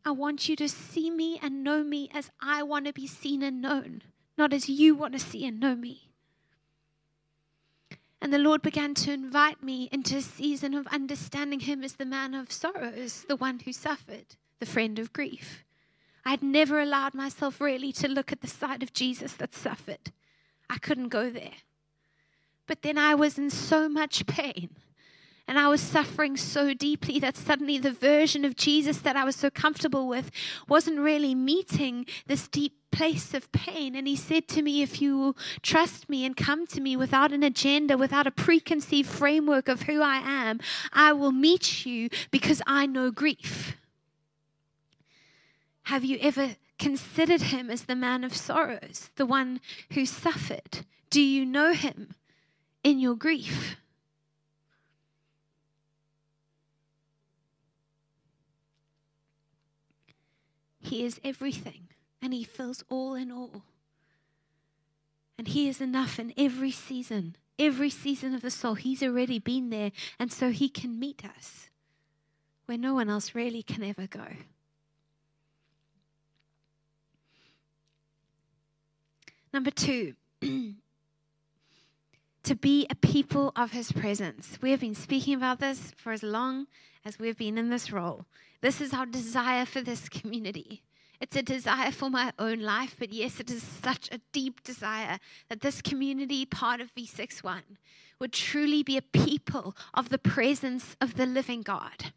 I 0.04 0.10
want 0.12 0.48
you 0.48 0.56
to 0.56 0.68
see 0.68 1.10
me 1.10 1.38
and 1.42 1.62
know 1.62 1.82
me 1.82 2.10
as 2.12 2.30
I 2.40 2.62
want 2.62 2.86
to 2.86 2.92
be 2.92 3.06
seen 3.06 3.42
and 3.42 3.60
known, 3.60 4.02
not 4.38 4.52
as 4.52 4.68
you 4.68 4.94
want 4.94 5.12
to 5.12 5.18
see 5.18 5.46
and 5.46 5.60
know 5.60 5.74
me. 5.74 6.10
And 8.22 8.32
the 8.32 8.38
Lord 8.38 8.60
began 8.60 8.94
to 8.94 9.12
invite 9.12 9.62
me 9.62 9.88
into 9.92 10.18
a 10.18 10.22
season 10.22 10.74
of 10.74 10.86
understanding 10.88 11.60
Him 11.60 11.82
as 11.82 11.94
the 11.94 12.04
man 12.04 12.34
of 12.34 12.52
sorrows, 12.52 13.24
the 13.28 13.36
one 13.36 13.60
who 13.60 13.72
suffered, 13.72 14.36
the 14.58 14.66
friend 14.66 14.98
of 14.98 15.12
grief. 15.12 15.64
I 16.24 16.30
had 16.30 16.42
never 16.42 16.80
allowed 16.80 17.14
myself 17.14 17.60
really 17.60 17.92
to 17.92 18.08
look 18.08 18.30
at 18.30 18.42
the 18.42 18.46
side 18.46 18.82
of 18.82 18.92
Jesus 18.92 19.32
that 19.34 19.54
suffered. 19.54 20.12
I 20.68 20.76
couldn't 20.76 21.08
go 21.08 21.30
there. 21.30 21.62
But 22.66 22.82
then 22.82 22.98
I 22.98 23.14
was 23.14 23.38
in 23.38 23.48
so 23.50 23.88
much 23.88 24.26
pain. 24.26 24.70
And 25.50 25.58
I 25.58 25.66
was 25.66 25.80
suffering 25.80 26.36
so 26.36 26.74
deeply 26.74 27.18
that 27.18 27.36
suddenly 27.36 27.76
the 27.76 27.90
version 27.90 28.44
of 28.44 28.54
Jesus 28.54 28.98
that 28.98 29.16
I 29.16 29.24
was 29.24 29.34
so 29.34 29.50
comfortable 29.50 30.06
with 30.06 30.30
wasn't 30.68 31.00
really 31.00 31.34
meeting 31.34 32.06
this 32.28 32.46
deep 32.46 32.74
place 32.92 33.34
of 33.34 33.50
pain. 33.50 33.96
And 33.96 34.06
he 34.06 34.14
said 34.14 34.46
to 34.46 34.62
me, 34.62 34.80
If 34.80 35.02
you 35.02 35.18
will 35.18 35.36
trust 35.60 36.08
me 36.08 36.24
and 36.24 36.36
come 36.36 36.68
to 36.68 36.80
me 36.80 36.96
without 36.96 37.32
an 37.32 37.42
agenda, 37.42 37.98
without 37.98 38.28
a 38.28 38.30
preconceived 38.30 39.08
framework 39.08 39.66
of 39.66 39.82
who 39.82 40.00
I 40.00 40.18
am, 40.18 40.60
I 40.92 41.12
will 41.14 41.32
meet 41.32 41.84
you 41.84 42.10
because 42.30 42.62
I 42.64 42.86
know 42.86 43.10
grief. 43.10 43.76
Have 45.82 46.04
you 46.04 46.16
ever 46.20 46.50
considered 46.78 47.42
him 47.42 47.70
as 47.70 47.86
the 47.86 47.96
man 47.96 48.22
of 48.22 48.36
sorrows, 48.36 49.10
the 49.16 49.26
one 49.26 49.60
who 49.94 50.06
suffered? 50.06 50.86
Do 51.10 51.20
you 51.20 51.44
know 51.44 51.72
him 51.72 52.14
in 52.84 53.00
your 53.00 53.16
grief? 53.16 53.79
He 60.90 61.04
is 61.04 61.20
everything 61.22 61.86
and 62.20 62.34
He 62.34 62.42
fills 62.42 62.82
all 62.88 63.14
in 63.14 63.30
all. 63.30 63.62
And 65.38 65.46
He 65.46 65.68
is 65.68 65.80
enough 65.80 66.18
in 66.18 66.34
every 66.36 66.72
season, 66.72 67.36
every 67.60 67.90
season 67.90 68.34
of 68.34 68.42
the 68.42 68.50
soul. 68.50 68.74
He's 68.74 69.00
already 69.00 69.38
been 69.38 69.70
there, 69.70 69.92
and 70.18 70.32
so 70.32 70.50
He 70.50 70.68
can 70.68 70.98
meet 70.98 71.24
us 71.24 71.70
where 72.66 72.76
no 72.76 72.94
one 72.94 73.08
else 73.08 73.36
really 73.36 73.62
can 73.62 73.84
ever 73.84 74.08
go. 74.08 74.26
Number 79.52 79.70
two, 79.70 80.14
to 82.50 82.56
be 82.56 82.84
a 82.90 82.96
people 82.96 83.52
of 83.54 83.70
his 83.70 83.92
presence. 83.92 84.58
We 84.60 84.72
have 84.72 84.80
been 84.80 84.96
speaking 84.96 85.34
about 85.34 85.60
this 85.60 85.92
for 85.96 86.10
as 86.10 86.24
long 86.24 86.66
as 87.04 87.16
we've 87.16 87.38
been 87.38 87.56
in 87.56 87.70
this 87.70 87.92
role. 87.92 88.24
This 88.60 88.80
is 88.80 88.92
our 88.92 89.06
desire 89.06 89.64
for 89.64 89.82
this 89.82 90.08
community. 90.08 90.82
It's 91.20 91.36
a 91.36 91.42
desire 91.42 91.92
for 91.92 92.10
my 92.10 92.32
own 92.40 92.58
life, 92.58 92.96
but 92.98 93.12
yes, 93.12 93.38
it 93.38 93.52
is 93.52 93.62
such 93.62 94.08
a 94.10 94.20
deep 94.32 94.64
desire 94.64 95.20
that 95.48 95.60
this 95.60 95.80
community, 95.80 96.44
part 96.44 96.80
of 96.80 96.92
V61, 96.92 97.60
would 98.18 98.32
truly 98.32 98.82
be 98.82 98.96
a 98.96 99.02
people 99.02 99.76
of 99.94 100.08
the 100.08 100.18
presence 100.18 100.96
of 101.00 101.14
the 101.14 101.26
living 101.26 101.62
God. 101.62 102.12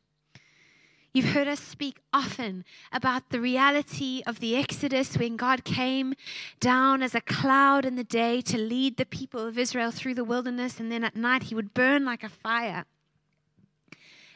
You've 1.13 1.33
heard 1.33 1.47
us 1.47 1.59
speak 1.59 1.99
often 2.11 2.65
about 2.91 3.29
the 3.29 3.39
reality 3.39 4.23
of 4.25 4.39
the 4.39 4.55
Exodus 4.55 5.17
when 5.17 5.37
God 5.37 5.63
came 5.63 6.15
down 6.59 7.03
as 7.03 7.13
a 7.13 7.21
cloud 7.21 7.85
in 7.85 7.95
the 7.95 8.03
day 8.03 8.41
to 8.41 8.57
lead 8.57 8.97
the 8.97 9.05
people 9.05 9.45
of 9.45 9.57
Israel 9.57 9.91
through 9.91 10.15
the 10.15 10.23
wilderness, 10.23 10.79
and 10.79 10.91
then 10.91 11.03
at 11.03 11.15
night 11.15 11.43
he 11.43 11.55
would 11.55 11.73
burn 11.73 12.03
like 12.03 12.23
a 12.23 12.29
fire 12.29 12.85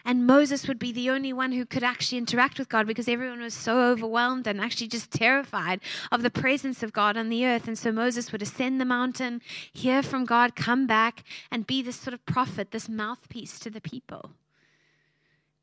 and 0.08 0.26
Moses 0.26 0.70
would 0.70 0.80
be 0.80 0.94
the 0.94 1.10
only 1.10 1.34
one 1.34 1.52
who 1.52 1.66
could 1.66 1.84
actually 1.84 2.18
interact 2.18 2.58
with 2.58 2.70
God 2.70 2.88
because 2.88 3.10
everyone 3.10 3.42
was 3.42 3.54
so 3.54 3.82
overwhelmed 3.82 4.48
and 4.48 4.62
actually 4.62 4.88
just 4.88 5.12
terrified 5.12 5.82
of 6.14 6.24
the 6.24 6.30
presence 6.30 6.82
of 6.82 6.94
God 6.94 7.18
on 7.18 7.28
the 7.28 7.46
earth. 7.46 7.68
And 7.68 7.78
so 7.78 7.92
Moses 7.92 8.32
would 8.32 8.42
ascend 8.42 8.80
the 8.80 8.86
mountain, 8.86 9.42
hear 9.74 10.02
from 10.02 10.24
God, 10.24 10.56
come 10.56 10.88
back, 10.88 11.26
and 11.52 11.68
be 11.68 11.82
this 11.82 11.98
sort 11.98 12.14
of 12.14 12.26
prophet, 12.26 12.72
this 12.72 12.88
mouthpiece 12.88 13.60
to 13.60 13.70
the 13.70 13.82
people. 13.82 14.32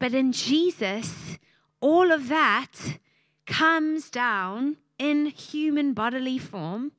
But 0.05 0.13
in 0.13 0.33
Jesus, 0.33 1.39
all 1.81 2.13
of 2.13 2.29
that 2.29 2.99
comes 3.47 4.11
down 4.11 4.77
in 4.99 5.25
human 5.29 5.95
bodily 5.95 6.37
form. 6.37 6.93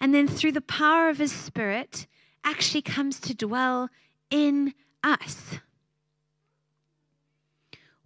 And 0.00 0.12
then 0.12 0.26
through 0.26 0.50
the 0.50 0.60
power 0.60 1.10
of 1.10 1.18
his 1.18 1.30
spirit, 1.30 2.08
actually 2.42 2.82
comes 2.82 3.20
to 3.20 3.36
dwell 3.36 3.88
in 4.32 4.74
us. 5.04 5.60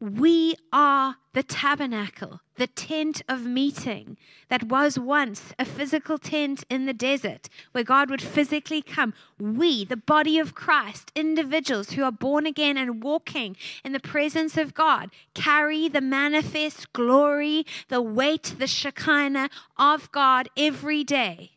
We 0.02 0.56
are 0.72 1.18
the 1.32 1.44
tabernacle, 1.44 2.40
the 2.56 2.66
tent 2.66 3.22
of 3.28 3.46
meeting 3.46 4.16
that 4.48 4.64
was 4.64 4.98
once 4.98 5.54
a 5.60 5.64
physical 5.64 6.18
tent 6.18 6.64
in 6.68 6.86
the 6.86 6.92
desert 6.92 7.48
where 7.70 7.84
God 7.84 8.10
would 8.10 8.20
physically 8.20 8.82
come. 8.82 9.14
We, 9.38 9.84
the 9.84 9.96
body 9.96 10.40
of 10.40 10.56
Christ, 10.56 11.12
individuals 11.14 11.90
who 11.90 12.02
are 12.02 12.10
born 12.10 12.46
again 12.46 12.76
and 12.76 13.00
walking 13.00 13.56
in 13.84 13.92
the 13.92 14.00
presence 14.00 14.56
of 14.56 14.74
God, 14.74 15.10
carry 15.34 15.88
the 15.88 16.00
manifest 16.00 16.92
glory, 16.92 17.64
the 17.86 18.02
weight, 18.02 18.56
the 18.58 18.66
Shekinah 18.66 19.50
of 19.76 20.10
God 20.10 20.48
every 20.56 21.04
day. 21.04 21.52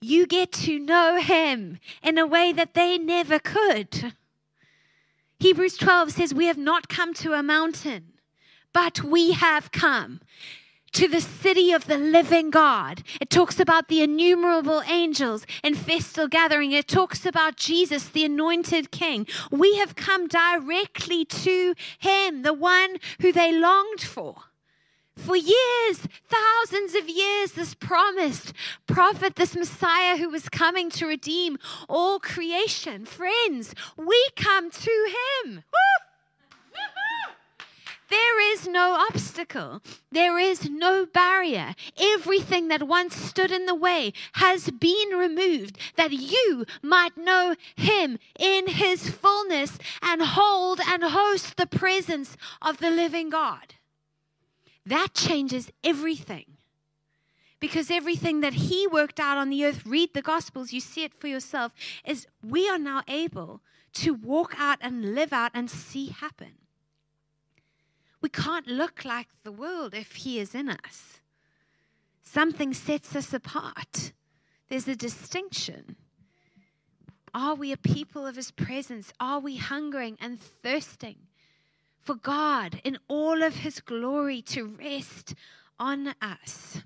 You 0.00 0.28
get 0.28 0.52
to 0.52 0.78
know 0.78 1.18
Him 1.18 1.80
in 2.04 2.18
a 2.18 2.26
way 2.26 2.52
that 2.52 2.74
they 2.74 2.98
never 2.98 3.40
could. 3.40 4.14
Hebrews 5.40 5.76
12 5.76 6.12
says, 6.12 6.34
We 6.34 6.46
have 6.46 6.58
not 6.58 6.88
come 6.88 7.14
to 7.14 7.34
a 7.34 7.42
mountain, 7.42 8.14
but 8.72 9.04
we 9.04 9.32
have 9.32 9.70
come 9.70 10.20
to 10.92 11.06
the 11.06 11.20
city 11.20 11.72
of 11.72 11.86
the 11.86 11.98
living 11.98 12.50
God. 12.50 13.04
It 13.20 13.30
talks 13.30 13.60
about 13.60 13.88
the 13.88 14.02
innumerable 14.02 14.82
angels 14.88 15.46
in 15.62 15.74
festal 15.74 16.26
gathering. 16.26 16.72
It 16.72 16.88
talks 16.88 17.24
about 17.24 17.56
Jesus, 17.56 18.08
the 18.08 18.24
anointed 18.24 18.90
king. 18.90 19.26
We 19.50 19.76
have 19.76 19.94
come 19.94 20.26
directly 20.26 21.24
to 21.24 21.74
him, 21.98 22.42
the 22.42 22.54
one 22.54 22.96
who 23.20 23.32
they 23.32 23.52
longed 23.52 24.00
for. 24.00 24.47
For 25.18 25.36
years, 25.36 25.98
thousands 26.28 26.94
of 26.94 27.08
years, 27.08 27.52
this 27.52 27.74
promised 27.74 28.52
prophet, 28.86 29.36
this 29.36 29.56
Messiah 29.56 30.16
who 30.16 30.30
was 30.30 30.48
coming 30.48 30.90
to 30.90 31.06
redeem 31.06 31.58
all 31.88 32.18
creation. 32.18 33.04
Friends, 33.04 33.74
we 33.96 34.28
come 34.36 34.70
to 34.70 35.14
him. 35.44 35.64
There 38.10 38.52
is 38.52 38.66
no 38.66 39.06
obstacle. 39.10 39.82
There 40.10 40.38
is 40.38 40.70
no 40.70 41.04
barrier. 41.04 41.74
Everything 42.00 42.68
that 42.68 42.88
once 42.88 43.14
stood 43.14 43.50
in 43.50 43.66
the 43.66 43.74
way 43.74 44.14
has 44.34 44.70
been 44.70 45.10
removed 45.10 45.76
that 45.96 46.12
you 46.12 46.64
might 46.82 47.18
know 47.18 47.54
Him 47.76 48.18
in 48.38 48.68
His 48.68 49.10
fullness 49.10 49.78
and 50.00 50.22
hold 50.22 50.80
and 50.80 51.02
host 51.04 51.58
the 51.58 51.66
presence 51.66 52.36
of 52.62 52.78
the 52.78 52.90
living 52.90 53.28
God. 53.28 53.74
That 54.88 55.12
changes 55.12 55.70
everything. 55.84 56.46
Because 57.60 57.90
everything 57.90 58.40
that 58.40 58.54
he 58.54 58.86
worked 58.86 59.20
out 59.20 59.36
on 59.36 59.50
the 59.50 59.64
earth, 59.64 59.84
read 59.84 60.14
the 60.14 60.22
Gospels, 60.22 60.72
you 60.72 60.80
see 60.80 61.04
it 61.04 61.12
for 61.12 61.26
yourself, 61.26 61.74
is 62.06 62.26
we 62.42 62.68
are 62.70 62.78
now 62.78 63.02
able 63.06 63.60
to 63.94 64.14
walk 64.14 64.54
out 64.58 64.78
and 64.80 65.14
live 65.14 65.32
out 65.32 65.50
and 65.52 65.68
see 65.68 66.06
happen. 66.06 66.52
We 68.22 68.30
can't 68.30 68.66
look 68.66 69.04
like 69.04 69.28
the 69.42 69.52
world 69.52 69.92
if 69.92 70.16
he 70.16 70.40
is 70.40 70.54
in 70.54 70.70
us. 70.70 71.20
Something 72.22 72.72
sets 72.72 73.14
us 73.14 73.34
apart. 73.34 74.12
There's 74.68 74.88
a 74.88 74.96
distinction. 74.96 75.96
Are 77.34 77.54
we 77.54 77.72
a 77.72 77.76
people 77.76 78.26
of 78.26 78.36
his 78.36 78.50
presence? 78.50 79.12
Are 79.20 79.38
we 79.38 79.56
hungering 79.56 80.16
and 80.18 80.40
thirsting 80.40 81.27
for 82.02 82.14
God 82.14 82.80
in 82.84 82.98
all 83.08 83.42
of 83.42 83.56
his 83.56 83.80
glory 83.80 84.42
to 84.42 84.64
rest 84.64 85.34
on 85.78 86.14
us. 86.20 86.82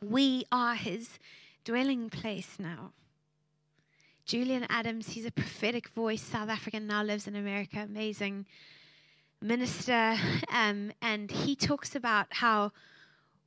We 0.00 0.44
are 0.52 0.74
his 0.74 1.18
dwelling 1.64 2.08
place 2.08 2.56
now. 2.58 2.92
Julian 4.24 4.66
Adams, 4.68 5.10
he's 5.10 5.24
a 5.24 5.30
prophetic 5.30 5.88
voice, 5.88 6.22
South 6.22 6.50
African, 6.50 6.86
now 6.86 7.02
lives 7.02 7.26
in 7.26 7.34
America, 7.34 7.80
amazing 7.80 8.46
minister. 9.40 10.16
Um, 10.52 10.92
and 11.00 11.30
he 11.30 11.56
talks 11.56 11.94
about 11.96 12.26
how 12.30 12.72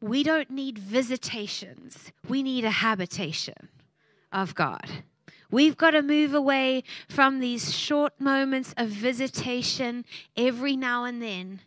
we 0.01 0.23
don't 0.23 0.49
need 0.49 0.79
visitations, 0.79 2.11
we 2.27 2.41
need 2.41 2.65
a 2.65 2.71
habitation 2.71 3.69
of 4.31 4.55
God. 4.55 5.03
We've 5.51 5.77
got 5.77 5.91
to 5.91 6.01
move 6.01 6.33
away 6.33 6.83
from 7.09 7.39
these 7.39 7.75
short 7.75 8.19
moments 8.19 8.73
of 8.77 8.87
visitation 8.87 10.05
every 10.37 10.77
now 10.77 11.03
and 11.03 11.21
then 11.21 11.59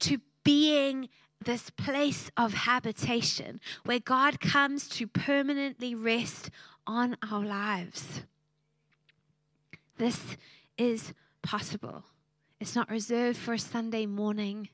to 0.00 0.18
being 0.44 1.08
this 1.42 1.70
place 1.70 2.30
of 2.36 2.52
habitation 2.54 3.60
where 3.84 3.98
God 3.98 4.40
comes 4.40 4.88
to 4.90 5.06
permanently 5.06 5.94
rest 5.94 6.50
on 6.86 7.16
our 7.28 7.44
lives. 7.44 8.22
This 9.96 10.36
is 10.76 11.14
possible. 11.42 12.04
It's 12.60 12.76
not 12.76 12.90
reserved 12.90 13.38
for 13.38 13.54
a 13.54 13.58
Sunday 13.58 14.06
morning. 14.06 14.68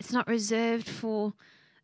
It's 0.00 0.12
not 0.12 0.26
reserved 0.26 0.88
for 0.88 1.34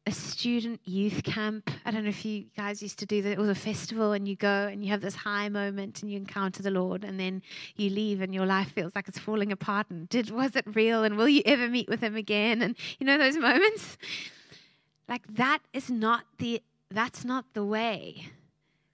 a 0.06 0.12
student 0.12 0.80
youth 0.84 1.22
camp. 1.22 1.70
I 1.84 1.90
don't 1.90 2.04
know 2.04 2.10
if 2.10 2.24
you 2.24 2.44
guys 2.56 2.82
used 2.82 2.98
to 2.98 3.06
do 3.06 3.22
that. 3.22 3.32
It 3.32 3.38
was 3.38 3.48
a 3.48 3.54
festival, 3.54 4.12
and 4.12 4.28
you 4.28 4.36
go 4.36 4.68
and 4.70 4.84
you 4.84 4.90
have 4.90 5.00
this 5.00 5.14
high 5.14 5.48
moment, 5.48 6.02
and 6.02 6.10
you 6.10 6.18
encounter 6.18 6.62
the 6.62 6.70
Lord, 6.70 7.04
and 7.04 7.18
then 7.18 7.42
you 7.76 7.90
leave, 7.90 8.20
and 8.20 8.34
your 8.34 8.46
life 8.46 8.72
feels 8.72 8.94
like 8.94 9.08
it's 9.08 9.18
falling 9.18 9.50
apart. 9.52 9.88
And 9.90 10.08
did 10.08 10.30
was 10.30 10.56
it 10.56 10.64
real? 10.74 11.04
And 11.04 11.16
will 11.16 11.28
you 11.28 11.42
ever 11.46 11.68
meet 11.68 11.88
with 11.88 12.00
Him 12.00 12.16
again? 12.16 12.60
And 12.60 12.76
you 12.98 13.06
know 13.06 13.18
those 13.18 13.36
moments. 13.38 13.96
Like 15.08 15.26
that 15.34 15.60
is 15.72 15.90
not 15.90 16.24
the 16.38 16.62
that's 16.90 17.24
not 17.24 17.44
the 17.54 17.64
way 17.64 18.28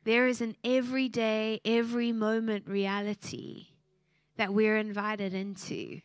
There 0.04 0.26
is 0.26 0.40
an 0.40 0.56
everyday, 0.64 1.60
every 1.64 2.12
moment 2.12 2.66
reality 2.66 3.66
that 4.36 4.54
we're 4.54 4.78
invited 4.78 5.34
into 5.34 6.00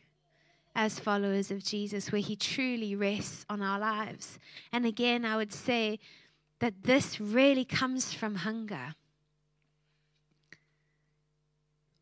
as 0.76 1.00
followers 1.00 1.50
of 1.50 1.64
Jesus, 1.64 2.12
where 2.12 2.20
He 2.20 2.36
truly 2.36 2.94
rests 2.94 3.46
on 3.48 3.62
our 3.62 3.80
lives. 3.80 4.38
And 4.70 4.84
again, 4.84 5.24
I 5.24 5.36
would 5.36 5.52
say 5.52 5.98
that 6.60 6.84
this 6.84 7.18
really 7.18 7.64
comes 7.64 8.12
from 8.12 8.36
hunger. 8.36 8.94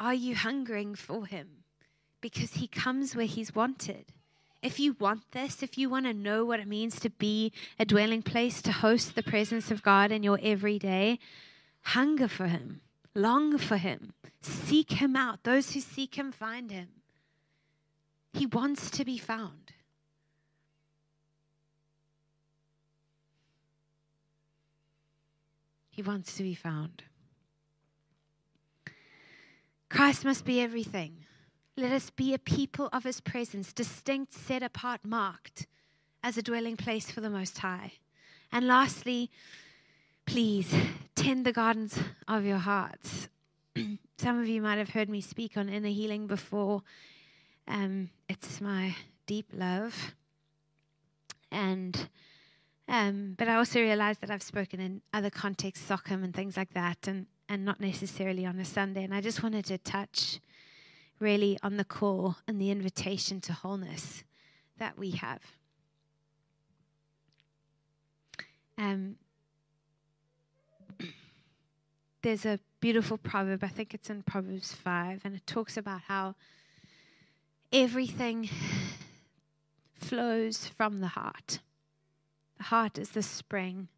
Are 0.00 0.12
you 0.12 0.34
hungering 0.34 0.96
for 0.96 1.24
Him? 1.24 1.62
Because 2.20 2.54
He 2.54 2.66
comes 2.66 3.14
where 3.14 3.26
He's 3.26 3.54
wanted. 3.54 4.06
If 4.60 4.80
you 4.80 4.96
want 4.98 5.30
this, 5.30 5.62
if 5.62 5.78
you 5.78 5.88
want 5.88 6.06
to 6.06 6.12
know 6.12 6.44
what 6.44 6.58
it 6.58 6.66
means 6.66 6.98
to 7.00 7.10
be 7.10 7.52
a 7.78 7.84
dwelling 7.84 8.22
place, 8.22 8.60
to 8.62 8.72
host 8.72 9.14
the 9.14 9.22
presence 9.22 9.70
of 9.70 9.82
God 9.82 10.10
in 10.10 10.24
your 10.24 10.40
everyday, 10.42 11.20
hunger 11.82 12.26
for 12.26 12.48
Him, 12.48 12.80
long 13.14 13.56
for 13.56 13.76
Him, 13.76 14.14
seek 14.42 14.94
Him 14.94 15.14
out. 15.14 15.44
Those 15.44 15.72
who 15.72 15.80
seek 15.80 16.16
Him 16.16 16.32
find 16.32 16.72
Him. 16.72 16.88
He 18.34 18.46
wants 18.46 18.90
to 18.90 19.04
be 19.04 19.16
found. 19.16 19.72
He 25.88 26.02
wants 26.02 26.36
to 26.36 26.42
be 26.42 26.56
found. 26.56 27.04
Christ 29.88 30.24
must 30.24 30.44
be 30.44 30.60
everything. 30.60 31.18
Let 31.76 31.92
us 31.92 32.10
be 32.10 32.34
a 32.34 32.38
people 32.38 32.88
of 32.92 33.04
his 33.04 33.20
presence, 33.20 33.72
distinct, 33.72 34.32
set 34.32 34.64
apart, 34.64 35.04
marked 35.04 35.68
as 36.24 36.36
a 36.36 36.42
dwelling 36.42 36.76
place 36.76 37.12
for 37.12 37.20
the 37.20 37.30
Most 37.30 37.58
High. 37.58 37.92
And 38.50 38.66
lastly, 38.66 39.30
please 40.26 40.74
tend 41.14 41.46
the 41.46 41.52
gardens 41.52 42.00
of 42.26 42.44
your 42.44 42.58
hearts. 42.58 43.28
Some 44.18 44.40
of 44.40 44.48
you 44.48 44.60
might 44.60 44.78
have 44.78 44.90
heard 44.90 45.08
me 45.08 45.20
speak 45.20 45.56
on 45.56 45.68
inner 45.68 45.88
healing 45.88 46.26
before. 46.26 46.82
Um, 47.66 48.10
it's 48.28 48.60
my 48.60 48.94
deep 49.26 49.46
love. 49.52 50.14
And 51.50 52.08
um, 52.86 53.34
but 53.38 53.48
I 53.48 53.54
also 53.54 53.80
realize 53.80 54.18
that 54.18 54.30
I've 54.30 54.42
spoken 54.42 54.80
in 54.80 55.00
other 55.12 55.30
contexts, 55.30 55.88
Sockham 55.88 56.22
and 56.22 56.34
things 56.34 56.56
like 56.56 56.74
that, 56.74 57.08
and, 57.08 57.26
and 57.48 57.64
not 57.64 57.80
necessarily 57.80 58.44
on 58.44 58.58
a 58.58 58.64
Sunday. 58.64 59.04
And 59.04 59.14
I 59.14 59.20
just 59.20 59.42
wanted 59.42 59.64
to 59.66 59.78
touch 59.78 60.40
really 61.18 61.58
on 61.62 61.76
the 61.76 61.84
call 61.84 62.36
and 62.46 62.60
the 62.60 62.70
invitation 62.70 63.40
to 63.42 63.52
wholeness 63.54 64.22
that 64.78 64.98
we 64.98 65.12
have. 65.12 65.40
Um, 68.76 69.16
there's 72.22 72.44
a 72.44 72.58
beautiful 72.80 73.16
proverb, 73.16 73.64
I 73.64 73.68
think 73.68 73.94
it's 73.94 74.10
in 74.10 74.22
Proverbs 74.24 74.74
5, 74.74 75.22
and 75.24 75.36
it 75.36 75.46
talks 75.46 75.78
about 75.78 76.02
how 76.02 76.34
everything 77.74 78.48
flows 79.92 80.68
from 80.68 81.00
the 81.00 81.08
heart. 81.08 81.58
The 82.56 82.64
heart 82.64 82.98
is 82.98 83.10
the 83.10 83.22
spring 83.22 83.88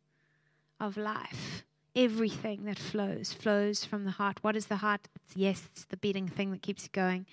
of 0.80 0.97
life. 0.97 1.62
Everything 1.95 2.64
that 2.64 2.78
flows 2.78 3.35
flows 3.35 3.85
from 3.85 4.04
the 4.04 4.12
heart. 4.12 4.38
What 4.42 4.56
is 4.56 4.66
the 4.66 4.76
heart? 4.76 5.09
It's, 5.14 5.37
yes, 5.37 5.68
it's 5.71 5.85
the 5.85 5.99
beating 5.99 6.26
thing 6.26 6.50
that 6.52 6.62
keeps 6.62 6.87
it 6.87 6.92
going. 6.92 7.26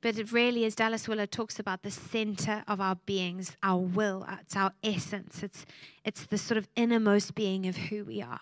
But 0.00 0.18
it 0.18 0.32
really, 0.32 0.64
as 0.64 0.74
Dallas 0.74 1.08
Willard 1.08 1.30
talks 1.30 1.58
about, 1.58 1.82
the 1.82 1.90
center 1.90 2.64
of 2.68 2.80
our 2.80 2.96
beings, 3.06 3.56
our 3.62 3.80
will, 3.80 4.26
it's 4.40 4.56
our 4.56 4.72
essence. 4.82 5.42
It's, 5.42 5.64
it's 6.04 6.26
the 6.26 6.38
sort 6.38 6.58
of 6.58 6.68
innermost 6.76 7.34
being 7.34 7.66
of 7.66 7.76
who 7.76 8.04
we 8.04 8.20
are. 8.20 8.40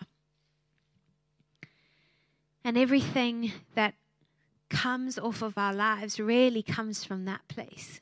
And 2.64 2.78
everything 2.78 3.52
that 3.74 3.94
comes 4.74 5.18
off 5.18 5.40
of 5.40 5.56
our 5.56 5.72
lives 5.72 6.18
really 6.18 6.62
comes 6.62 7.04
from 7.04 7.24
that 7.24 7.46
place. 7.48 8.00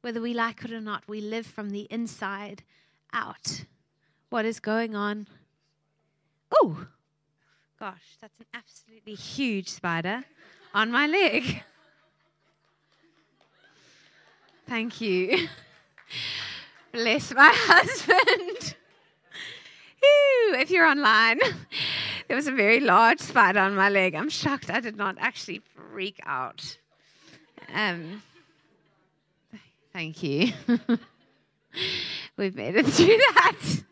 Whether 0.00 0.20
we 0.20 0.32
like 0.32 0.64
it 0.64 0.72
or 0.72 0.80
not, 0.80 1.04
we 1.06 1.20
live 1.20 1.46
from 1.46 1.70
the 1.70 1.86
inside 1.90 2.62
out. 3.12 3.64
What 4.30 4.46
is 4.46 4.60
going 4.60 4.96
on? 4.96 5.26
Oh, 6.50 6.86
gosh, 7.78 8.16
that's 8.20 8.38
an 8.40 8.46
absolutely 8.54 9.14
huge 9.14 9.68
spider 9.68 10.24
on 10.72 10.90
my 10.90 11.06
leg. 11.06 11.62
Thank 14.66 15.00
you. 15.00 15.48
Bless 16.92 17.34
my 17.34 17.52
husband. 17.54 18.74
if 20.54 20.70
you're 20.70 20.86
online, 20.86 21.40
there 22.30 22.36
was 22.36 22.46
a 22.46 22.52
very 22.52 22.78
large 22.78 23.18
spider 23.18 23.58
on 23.58 23.74
my 23.74 23.88
leg. 23.88 24.14
I'm 24.14 24.28
shocked 24.28 24.70
I 24.70 24.78
did 24.78 24.94
not 24.96 25.16
actually 25.18 25.62
freak 25.74 26.20
out. 26.24 26.78
Um, 27.74 28.22
thank 29.92 30.22
you. 30.22 30.52
We've 32.36 32.54
made 32.54 32.76
it 32.76 32.86
through 32.86 33.06
that. 33.34 33.82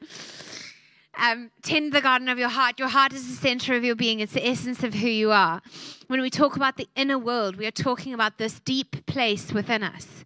Um, 1.18 1.50
tend 1.64 1.92
the 1.92 2.00
garden 2.00 2.28
of 2.28 2.38
your 2.38 2.48
heart. 2.48 2.78
Your 2.78 2.86
heart 2.86 3.12
is 3.12 3.26
the 3.26 3.34
center 3.34 3.74
of 3.74 3.82
your 3.82 3.96
being, 3.96 4.20
it's 4.20 4.34
the 4.34 4.46
essence 4.46 4.84
of 4.84 4.94
who 4.94 5.08
you 5.08 5.32
are. 5.32 5.60
When 6.06 6.20
we 6.20 6.30
talk 6.30 6.54
about 6.54 6.76
the 6.76 6.88
inner 6.94 7.18
world, 7.18 7.56
we 7.56 7.66
are 7.66 7.72
talking 7.72 8.14
about 8.14 8.38
this 8.38 8.60
deep 8.60 9.04
place 9.06 9.52
within 9.52 9.82
us 9.82 10.24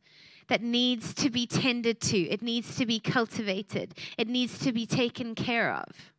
that 0.49 0.61
needs 0.61 1.15
to 1.15 1.31
be 1.31 1.47
tended 1.47 2.03
to, 2.03 2.19
it 2.19 2.43
needs 2.43 2.77
to 2.77 2.85
be 2.85 3.01
cultivated, 3.01 3.95
it 4.19 4.29
needs 4.29 4.59
to 4.59 4.71
be 4.71 4.85
taken 4.85 5.35
care 5.35 5.73
of. 5.73 6.13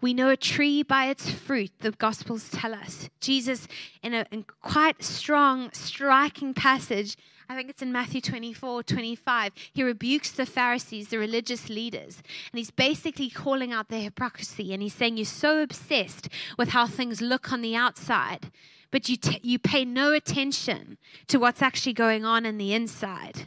We 0.00 0.14
know 0.14 0.28
a 0.28 0.36
tree 0.36 0.82
by 0.82 1.06
its 1.06 1.28
fruit, 1.30 1.72
the 1.80 1.90
Gospels 1.90 2.50
tell 2.50 2.72
us. 2.72 3.10
Jesus, 3.20 3.66
in 4.02 4.14
a 4.14 4.24
in 4.30 4.44
quite 4.62 5.02
strong, 5.02 5.70
striking 5.72 6.54
passage, 6.54 7.16
I 7.48 7.56
think 7.56 7.70
it's 7.70 7.80
in 7.80 7.92
Matthew 7.92 8.20
24, 8.20 8.82
25, 8.82 9.52
he 9.72 9.82
rebukes 9.82 10.30
the 10.30 10.44
Pharisees, 10.44 11.08
the 11.08 11.18
religious 11.18 11.70
leaders, 11.70 12.22
and 12.52 12.58
he's 12.58 12.70
basically 12.70 13.30
calling 13.30 13.72
out 13.72 13.88
their 13.88 14.02
hypocrisy. 14.02 14.74
And 14.74 14.82
he's 14.82 14.94
saying, 14.94 15.16
You're 15.16 15.24
so 15.24 15.62
obsessed 15.62 16.28
with 16.58 16.68
how 16.70 16.86
things 16.86 17.22
look 17.22 17.50
on 17.50 17.62
the 17.62 17.74
outside, 17.74 18.52
but 18.90 19.08
you, 19.08 19.16
t- 19.16 19.40
you 19.42 19.58
pay 19.58 19.86
no 19.86 20.12
attention 20.12 20.98
to 21.28 21.38
what's 21.38 21.62
actually 21.62 21.94
going 21.94 22.24
on 22.24 22.44
in 22.44 22.58
the 22.58 22.74
inside. 22.74 23.46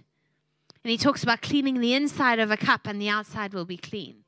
And 0.83 0.89
he 0.89 0.97
talks 0.97 1.21
about 1.21 1.41
cleaning 1.41 1.79
the 1.79 1.93
inside 1.93 2.39
of 2.39 2.49
a 2.49 2.57
cup, 2.57 2.87
and 2.87 2.99
the 2.99 3.09
outside 3.09 3.53
will 3.53 3.65
be 3.65 3.77
clean. 3.77 4.20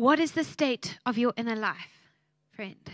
What 0.00 0.18
is 0.18 0.32
the 0.32 0.44
state 0.44 0.96
of 1.04 1.18
your 1.18 1.34
inner 1.36 1.54
life, 1.54 2.08
friend? 2.56 2.90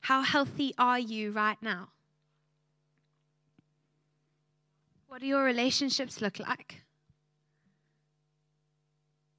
How 0.00 0.22
healthy 0.22 0.74
are 0.78 0.98
you 0.98 1.30
right 1.30 1.62
now? 1.62 1.90
What 5.06 5.20
do 5.20 5.28
your 5.28 5.44
relationships 5.44 6.20
look 6.20 6.40
like? 6.40 6.82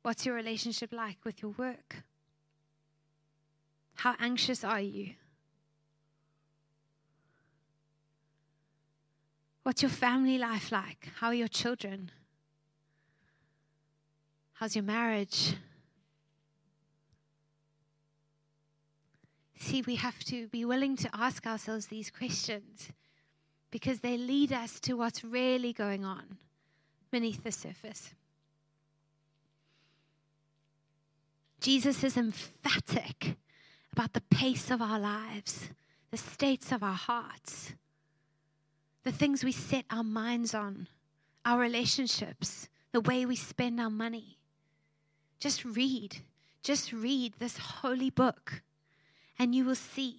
What's 0.03 0.25
your 0.25 0.35
relationship 0.35 0.93
like 0.93 1.17
with 1.25 1.41
your 1.41 1.51
work? 1.57 1.97
How 3.95 4.15
anxious 4.19 4.63
are 4.63 4.79
you? 4.79 5.15
What's 9.63 9.81
your 9.81 9.91
family 9.91 10.37
life 10.37 10.71
like? 10.71 11.09
How 11.17 11.27
are 11.27 11.33
your 11.33 11.49
children? 11.49 12.11
How's 14.59 14.75
your 14.75 14.83
marriage? 14.83 15.53
See, 19.59 19.83
we 19.83 19.97
have 19.97 20.17
to 20.23 20.47
be 20.47 20.65
willing 20.65 20.95
to 20.97 21.09
ask 21.13 21.45
ourselves 21.45 21.85
these 21.85 22.09
questions 22.09 22.91
because 23.69 23.99
they 23.99 24.17
lead 24.17 24.51
us 24.51 24.79
to 24.79 24.95
what's 24.95 25.23
really 25.23 25.73
going 25.73 26.03
on 26.03 26.37
beneath 27.11 27.43
the 27.43 27.51
surface. 27.51 28.15
Jesus 31.61 32.03
is 32.03 32.17
emphatic 32.17 33.35
about 33.93 34.13
the 34.13 34.21
pace 34.21 34.71
of 34.71 34.81
our 34.81 34.99
lives, 34.99 35.69
the 36.09 36.17
states 36.17 36.71
of 36.71 36.81
our 36.81 36.95
hearts, 36.95 37.75
the 39.03 39.11
things 39.11 39.43
we 39.43 39.51
set 39.51 39.85
our 39.91 40.03
minds 40.03 40.55
on, 40.55 40.87
our 41.45 41.59
relationships, 41.59 42.69
the 42.91 43.01
way 43.01 43.23
we 43.23 43.35
spend 43.35 43.79
our 43.79 43.91
money. 43.91 44.36
Just 45.39 45.63
read. 45.63 46.17
Just 46.63 46.91
read 46.91 47.33
this 47.39 47.57
holy 47.57 48.09
book, 48.09 48.61
and 49.37 49.53
you 49.53 49.63
will 49.63 49.75
see 49.75 50.17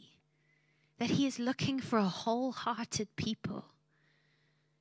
that 0.98 1.10
He 1.10 1.26
is 1.26 1.38
looking 1.38 1.80
for 1.80 1.98
a 1.98 2.04
wholehearted 2.04 3.08
people. 3.16 3.66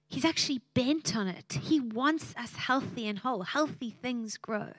He's 0.08 0.26
actually 0.26 0.62
bent 0.74 1.16
on 1.16 1.28
it. 1.28 1.60
He 1.64 1.80
wants 1.80 2.34
us 2.38 2.56
healthy 2.56 3.08
and 3.08 3.20
whole. 3.20 3.44
Healthy 3.44 3.92
things 3.92 4.38
grow. 4.38 4.74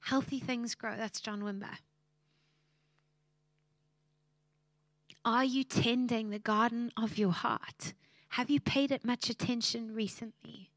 Healthy 0.00 0.40
things 0.40 0.74
grow. 0.74 0.96
That's 0.96 1.20
John 1.20 1.42
Wimber. 1.42 1.78
Are 5.24 5.44
you 5.44 5.62
tending 5.62 6.30
the 6.30 6.38
garden 6.38 6.90
of 6.96 7.18
your 7.18 7.32
heart? 7.32 7.92
Have 8.30 8.50
you 8.50 8.60
paid 8.60 8.90
it 8.90 9.04
much 9.04 9.30
attention 9.30 9.94
recently? 9.94 10.70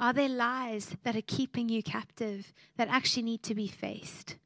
Are 0.00 0.14
there 0.14 0.30
lies 0.30 0.96
that 1.04 1.14
are 1.14 1.22
keeping 1.22 1.68
you 1.68 1.82
captive 1.82 2.54
that 2.78 2.88
actually 2.88 3.24
need 3.24 3.42
to 3.42 3.54
be 3.54 3.68
faced? 3.68 4.36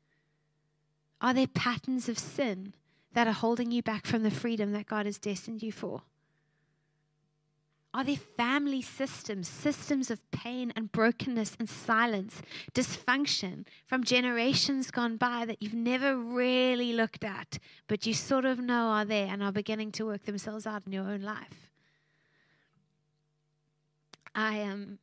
Are 1.21 1.33
there 1.33 1.47
patterns 1.47 2.09
of 2.09 2.19
sin 2.19 2.75
that 3.13 3.29
are 3.29 3.33
holding 3.33 3.71
you 3.71 3.81
back 3.81 4.05
from 4.05 4.25
the 4.25 4.33
freedom 4.33 4.73
that 4.73 4.87
God 4.87 5.07
has 5.07 5.17
destined 5.17 5.63
you 5.63 5.71
for? 5.71 6.03
Are 7.95 8.03
there 8.03 8.17
family 8.17 8.83
systems, 8.83 9.47
systems 9.47 10.11
of 10.11 10.29
pain 10.33 10.73
and 10.75 10.91
brokenness 10.91 11.57
and 11.61 11.69
silence, 11.71 12.43
dysfunction 12.75 13.65
from 13.87 14.03
generations 14.03 14.91
gone 14.91 15.17
by 15.17 15.45
that 15.47 15.63
you've 15.63 15.75
never 15.75 16.17
really 16.17 16.93
looked 16.93 17.23
at, 17.23 17.61
but 17.87 18.05
you 18.05 18.13
sort 18.13 18.45
of 18.45 18.59
know 18.59 18.89
are 18.89 19.05
there 19.05 19.29
and 19.29 19.45
are 19.45 19.53
beginning 19.53 19.93
to 19.93 20.07
work 20.07 20.25
themselves 20.25 20.67
out 20.67 20.83
in 20.85 20.93
your 20.93 21.09
own 21.09 21.23
life? 21.23 21.71
I 24.35 24.57
am. 24.57 24.73
Um, 24.73 24.99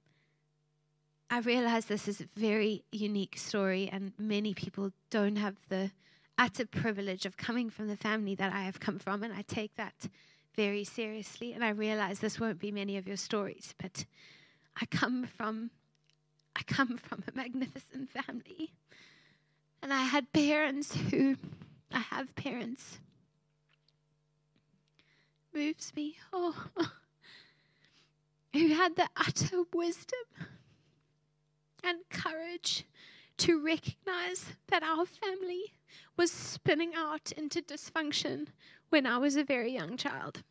I 1.33 1.39
realize 1.39 1.85
this 1.85 2.09
is 2.09 2.19
a 2.19 2.25
very 2.35 2.83
unique 2.91 3.37
story, 3.37 3.89
and 3.89 4.11
many 4.19 4.53
people 4.53 4.91
don't 5.09 5.37
have 5.37 5.55
the 5.69 5.89
utter 6.37 6.65
privilege 6.65 7.25
of 7.25 7.37
coming 7.37 7.69
from 7.69 7.87
the 7.87 7.95
family 7.95 8.35
that 8.35 8.51
I 8.51 8.63
have 8.63 8.81
come 8.81 8.99
from, 8.99 9.23
and 9.23 9.33
I 9.33 9.43
take 9.43 9.73
that 9.77 10.09
very 10.57 10.83
seriously. 10.83 11.53
And 11.53 11.63
I 11.63 11.69
realize 11.69 12.19
this 12.19 12.37
won't 12.37 12.59
be 12.59 12.69
many 12.69 12.97
of 12.97 13.07
your 13.07 13.15
stories, 13.15 13.73
but 13.81 14.03
I 14.75 14.85
come 14.87 15.25
from 15.25 15.71
I 16.53 16.63
come 16.63 16.97
from 16.97 17.23
a 17.25 17.31
magnificent 17.33 18.09
family. 18.09 18.73
And 19.81 19.93
I 19.93 20.03
had 20.03 20.33
parents 20.33 20.93
who 20.93 21.37
I 21.93 21.99
have 21.99 22.35
parents 22.35 22.99
moves 25.53 25.93
me. 25.95 26.17
Oh, 26.33 26.61
who 28.53 28.67
had 28.73 28.97
the 28.97 29.07
utter 29.15 29.63
wisdom 29.71 30.19
and 31.83 31.99
courage 32.09 32.85
to 33.37 33.63
recognize 33.63 34.53
that 34.67 34.83
our 34.83 35.05
family 35.05 35.73
was 36.17 36.31
spinning 36.31 36.93
out 36.95 37.31
into 37.31 37.61
dysfunction 37.61 38.47
when 38.89 39.07
I 39.07 39.17
was 39.17 39.35
a 39.35 39.43
very 39.43 39.71
young 39.73 39.97
child. 39.97 40.43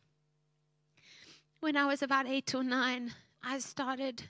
When 1.59 1.77
I 1.77 1.85
was 1.85 2.01
about 2.01 2.27
eight 2.27 2.53
or 2.55 2.63
nine, 2.63 3.13
I 3.43 3.59
started 3.59 4.23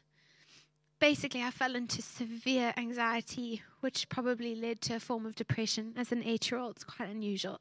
basically, 0.99 1.41
I 1.41 1.49
fell 1.49 1.75
into 1.75 2.01
severe 2.01 2.73
anxiety, 2.77 3.63
which 3.79 4.07
probably 4.09 4.53
led 4.53 4.81
to 4.81 4.95
a 4.95 4.99
form 4.99 5.25
of 5.25 5.35
depression. 5.35 5.93
As 5.97 6.11
an 6.11 6.23
eight 6.23 6.51
year 6.51 6.59
old, 6.59 6.75
it's 6.75 6.83
quite 6.83 7.09
unusual. 7.09 7.59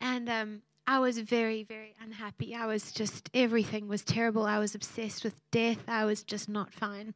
And 0.00 0.28
um, 0.28 0.62
I 0.86 0.98
was 0.98 1.18
very, 1.18 1.62
very 1.62 1.94
unhappy. 2.02 2.54
I 2.54 2.66
was 2.66 2.92
just, 2.92 3.30
everything 3.32 3.88
was 3.88 4.02
terrible. 4.02 4.44
I 4.44 4.58
was 4.58 4.74
obsessed 4.74 5.22
with 5.22 5.40
death. 5.50 5.78
I 5.86 6.04
was 6.04 6.22
just 6.22 6.48
not 6.48 6.72
fine. 6.72 7.14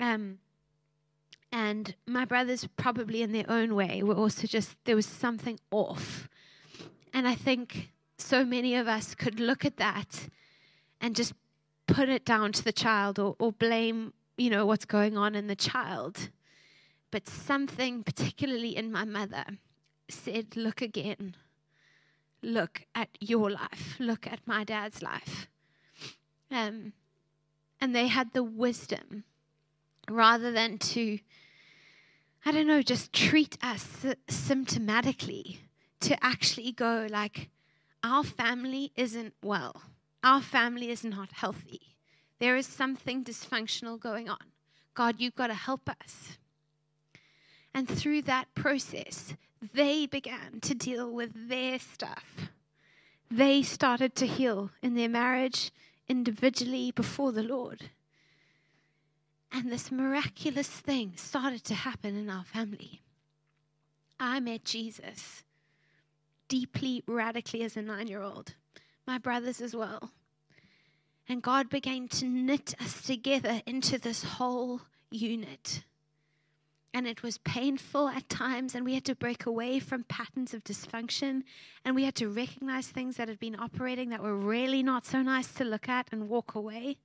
Um, 0.00 0.38
and 1.56 1.94
my 2.06 2.26
brothers, 2.26 2.68
probably 2.76 3.22
in 3.22 3.32
their 3.32 3.48
own 3.48 3.74
way, 3.74 4.02
were 4.02 4.14
also 4.14 4.46
just, 4.46 4.76
there 4.84 4.94
was 4.94 5.06
something 5.06 5.58
off. 5.70 6.28
And 7.14 7.26
I 7.26 7.34
think 7.34 7.92
so 8.18 8.44
many 8.44 8.74
of 8.74 8.86
us 8.86 9.14
could 9.14 9.40
look 9.40 9.64
at 9.64 9.78
that 9.78 10.28
and 11.00 11.16
just 11.16 11.32
put 11.86 12.10
it 12.10 12.26
down 12.26 12.52
to 12.52 12.62
the 12.62 12.74
child 12.74 13.18
or, 13.18 13.36
or 13.38 13.52
blame, 13.52 14.12
you 14.36 14.50
know, 14.50 14.66
what's 14.66 14.84
going 14.84 15.16
on 15.16 15.34
in 15.34 15.46
the 15.46 15.56
child. 15.56 16.28
But 17.10 17.26
something, 17.26 18.02
particularly 18.02 18.76
in 18.76 18.92
my 18.92 19.06
mother, 19.06 19.46
said, 20.10 20.56
Look 20.56 20.82
again. 20.82 21.36
Look 22.42 22.82
at 22.94 23.08
your 23.18 23.50
life. 23.50 23.96
Look 23.98 24.26
at 24.26 24.46
my 24.46 24.62
dad's 24.62 25.00
life. 25.00 25.48
Um, 26.50 26.92
and 27.80 27.96
they 27.96 28.08
had 28.08 28.34
the 28.34 28.44
wisdom 28.44 29.24
rather 30.10 30.52
than 30.52 30.76
to, 30.78 31.18
I 32.46 32.52
don't 32.52 32.68
know, 32.68 32.80
just 32.80 33.12
treat 33.12 33.58
us 33.60 34.06
symptomatically 34.28 35.58
to 35.98 36.24
actually 36.24 36.70
go 36.70 37.08
like, 37.10 37.50
our 38.04 38.22
family 38.22 38.92
isn't 38.94 39.34
well. 39.42 39.82
Our 40.22 40.40
family 40.40 40.90
is 40.90 41.02
not 41.02 41.32
healthy. 41.32 41.96
There 42.38 42.56
is 42.56 42.68
something 42.68 43.24
dysfunctional 43.24 43.98
going 43.98 44.28
on. 44.28 44.52
God, 44.94 45.16
you've 45.18 45.34
got 45.34 45.48
to 45.48 45.54
help 45.54 45.90
us. 45.90 46.38
And 47.74 47.88
through 47.88 48.22
that 48.22 48.54
process, 48.54 49.34
they 49.74 50.06
began 50.06 50.60
to 50.60 50.74
deal 50.76 51.10
with 51.10 51.48
their 51.48 51.80
stuff. 51.80 52.52
They 53.28 53.62
started 53.62 54.14
to 54.14 54.26
heal 54.26 54.70
in 54.80 54.94
their 54.94 55.08
marriage 55.08 55.72
individually 56.08 56.92
before 56.92 57.32
the 57.32 57.42
Lord. 57.42 57.90
And 59.52 59.70
this 59.70 59.90
miraculous 59.90 60.68
thing 60.68 61.14
started 61.16 61.64
to 61.64 61.74
happen 61.74 62.16
in 62.16 62.28
our 62.28 62.44
family. 62.44 63.00
I 64.18 64.40
met 64.40 64.64
Jesus 64.64 65.44
deeply, 66.48 67.02
radically 67.06 67.62
as 67.62 67.76
a 67.76 67.82
nine 67.82 68.08
year 68.08 68.22
old, 68.22 68.54
my 69.06 69.18
brothers 69.18 69.60
as 69.60 69.74
well. 69.74 70.10
And 71.28 71.42
God 71.42 71.68
began 71.68 72.08
to 72.08 72.26
knit 72.26 72.74
us 72.80 73.02
together 73.02 73.60
into 73.66 73.98
this 73.98 74.22
whole 74.22 74.82
unit. 75.10 75.82
And 76.94 77.06
it 77.06 77.22
was 77.22 77.38
painful 77.38 78.08
at 78.08 78.28
times, 78.28 78.74
and 78.74 78.84
we 78.84 78.94
had 78.94 79.04
to 79.04 79.14
break 79.14 79.44
away 79.44 79.80
from 79.80 80.04
patterns 80.04 80.54
of 80.54 80.64
dysfunction, 80.64 81.42
and 81.84 81.94
we 81.94 82.04
had 82.04 82.14
to 82.14 82.28
recognize 82.28 82.86
things 82.86 83.16
that 83.16 83.28
had 83.28 83.38
been 83.38 83.58
operating 83.58 84.08
that 84.10 84.22
were 84.22 84.36
really 84.36 84.82
not 84.82 85.04
so 85.04 85.20
nice 85.20 85.52
to 85.54 85.64
look 85.64 85.88
at 85.88 86.08
and 86.10 86.28
walk 86.28 86.54
away. 86.54 86.96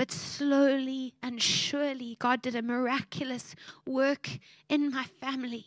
But 0.00 0.12
slowly 0.12 1.12
and 1.22 1.42
surely, 1.42 2.16
God 2.18 2.40
did 2.40 2.56
a 2.56 2.62
miraculous 2.62 3.54
work 3.86 4.30
in 4.66 4.90
my 4.90 5.04
family 5.04 5.66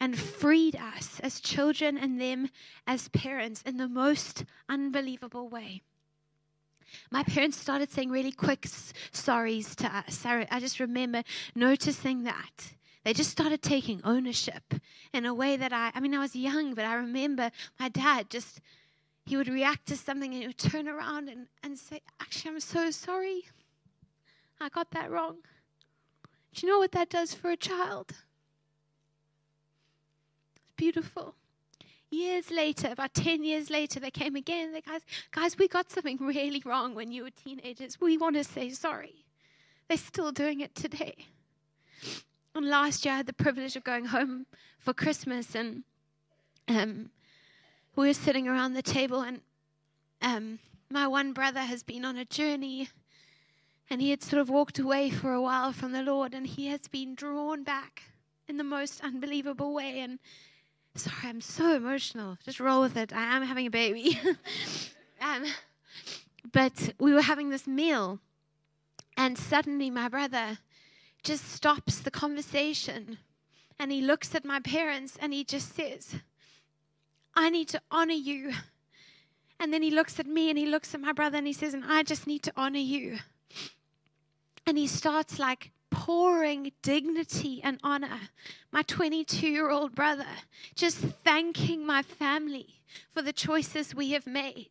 and 0.00 0.18
freed 0.18 0.74
us 0.74 1.20
as 1.20 1.42
children 1.42 1.98
and 1.98 2.18
them 2.18 2.48
as 2.86 3.08
parents 3.08 3.60
in 3.60 3.76
the 3.76 3.88
most 3.88 4.46
unbelievable 4.70 5.50
way. 5.50 5.82
My 7.10 7.24
parents 7.24 7.58
started 7.58 7.90
saying 7.90 8.08
really 8.08 8.32
quick 8.32 8.62
sorries 8.62 9.74
to 9.74 9.94
us. 9.94 10.24
I 10.24 10.58
just 10.58 10.80
remember 10.80 11.22
noticing 11.54 12.22
that. 12.22 12.72
They 13.04 13.12
just 13.12 13.32
started 13.32 13.60
taking 13.60 14.00
ownership 14.02 14.72
in 15.12 15.26
a 15.26 15.34
way 15.34 15.58
that 15.58 15.74
I, 15.74 15.90
I 15.94 16.00
mean, 16.00 16.14
I 16.14 16.20
was 16.20 16.34
young, 16.34 16.72
but 16.72 16.86
I 16.86 16.94
remember 16.94 17.50
my 17.78 17.90
dad 17.90 18.30
just, 18.30 18.62
he 19.26 19.36
would 19.36 19.48
react 19.48 19.86
to 19.88 19.96
something 19.96 20.32
and 20.32 20.42
he 20.42 20.46
would 20.46 20.56
turn 20.56 20.88
around 20.88 21.28
and, 21.28 21.48
and 21.62 21.76
say, 21.76 22.00
Actually, 22.20 22.52
I'm 22.52 22.60
so 22.60 22.90
sorry. 22.90 23.42
I 24.60 24.68
got 24.68 24.92
that 24.92 25.10
wrong. 25.10 25.38
Do 26.54 26.66
you 26.66 26.72
know 26.72 26.78
what 26.78 26.92
that 26.92 27.10
does 27.10 27.34
for 27.34 27.50
a 27.50 27.56
child? 27.56 28.12
It's 30.62 30.72
beautiful. 30.76 31.34
Years 32.08 32.52
later, 32.52 32.88
about 32.92 33.14
10 33.14 33.42
years 33.42 33.68
later, 33.68 33.98
they 33.98 34.12
came 34.12 34.36
again. 34.36 34.72
They 34.72 34.80
guys, 34.80 35.02
guys, 35.32 35.58
we 35.58 35.66
got 35.66 35.90
something 35.90 36.18
really 36.20 36.62
wrong 36.64 36.94
when 36.94 37.10
you 37.10 37.24
were 37.24 37.30
teenagers. 37.30 38.00
We 38.00 38.16
want 38.16 38.36
to 38.36 38.44
say 38.44 38.70
sorry. 38.70 39.26
They're 39.88 39.98
still 39.98 40.30
doing 40.30 40.60
it 40.60 40.74
today. 40.74 41.16
And 42.54 42.66
last 42.70 43.04
year, 43.04 43.14
I 43.14 43.16
had 43.18 43.26
the 43.26 43.32
privilege 43.32 43.76
of 43.76 43.84
going 43.84 44.06
home 44.06 44.46
for 44.78 44.94
Christmas, 44.94 45.54
and 45.54 45.82
um, 46.68 47.10
we 47.96 48.06
were 48.06 48.14
sitting 48.14 48.46
around 48.46 48.74
the 48.74 48.82
table, 48.82 49.22
and 49.22 49.40
um, 50.22 50.58
my 50.90 51.06
one 51.06 51.32
brother 51.32 51.60
has 51.60 51.82
been 51.82 52.04
on 52.04 52.16
a 52.16 52.24
journey, 52.24 52.88
and 53.90 54.00
he 54.00 54.10
had 54.10 54.22
sort 54.22 54.40
of 54.40 54.48
walked 54.48 54.78
away 54.78 55.10
for 55.10 55.32
a 55.32 55.42
while 55.42 55.72
from 55.72 55.92
the 55.92 56.02
Lord, 56.02 56.34
and 56.34 56.46
he 56.46 56.66
has 56.68 56.86
been 56.88 57.14
drawn 57.14 57.64
back 57.64 58.02
in 58.46 58.56
the 58.56 58.64
most 58.64 59.00
unbelievable 59.02 59.74
way. 59.74 60.00
And 60.00 60.18
Sorry, 60.96 61.16
I'm 61.24 61.42
so 61.42 61.74
emotional. 61.74 62.38
Just 62.44 62.58
roll 62.58 62.80
with 62.80 62.96
it. 62.96 63.12
I 63.12 63.36
am 63.36 63.42
having 63.42 63.66
a 63.66 63.70
baby. 63.70 64.18
um, 65.20 65.44
but 66.52 66.94
we 66.98 67.12
were 67.12 67.22
having 67.22 67.50
this 67.50 67.66
meal, 67.66 68.20
and 69.16 69.36
suddenly 69.36 69.90
my 69.90 70.08
brother 70.08 70.58
just 71.22 71.50
stops 71.50 71.98
the 71.98 72.10
conversation 72.10 73.18
and 73.78 73.90
he 73.90 74.00
looks 74.00 74.34
at 74.34 74.44
my 74.44 74.60
parents 74.60 75.18
and 75.20 75.32
he 75.32 75.42
just 75.42 75.74
says, 75.74 76.14
I 77.36 77.50
need 77.50 77.68
to 77.68 77.80
honor 77.90 78.14
you. 78.14 78.52
And 79.60 79.72
then 79.72 79.82
he 79.82 79.90
looks 79.90 80.18
at 80.18 80.26
me 80.26 80.48
and 80.48 80.58
he 80.58 80.66
looks 80.66 80.94
at 80.94 81.00
my 81.00 81.12
brother 81.12 81.38
and 81.38 81.46
he 81.46 81.52
says, 81.52 81.74
and 81.74 81.84
I 81.86 82.02
just 82.02 82.26
need 82.26 82.42
to 82.44 82.52
honor 82.56 82.78
you. 82.78 83.18
And 84.66 84.76
he 84.76 84.86
starts 84.86 85.38
like 85.38 85.70
pouring 85.90 86.72
dignity 86.82 87.60
and 87.62 87.78
honor. 87.82 88.18
My 88.72 88.82
22 88.82 89.46
year 89.46 89.70
old 89.70 89.94
brother, 89.94 90.26
just 90.74 90.96
thanking 90.96 91.86
my 91.86 92.02
family 92.02 92.80
for 93.12 93.22
the 93.22 93.32
choices 93.32 93.94
we 93.94 94.10
have 94.12 94.26
made. 94.26 94.70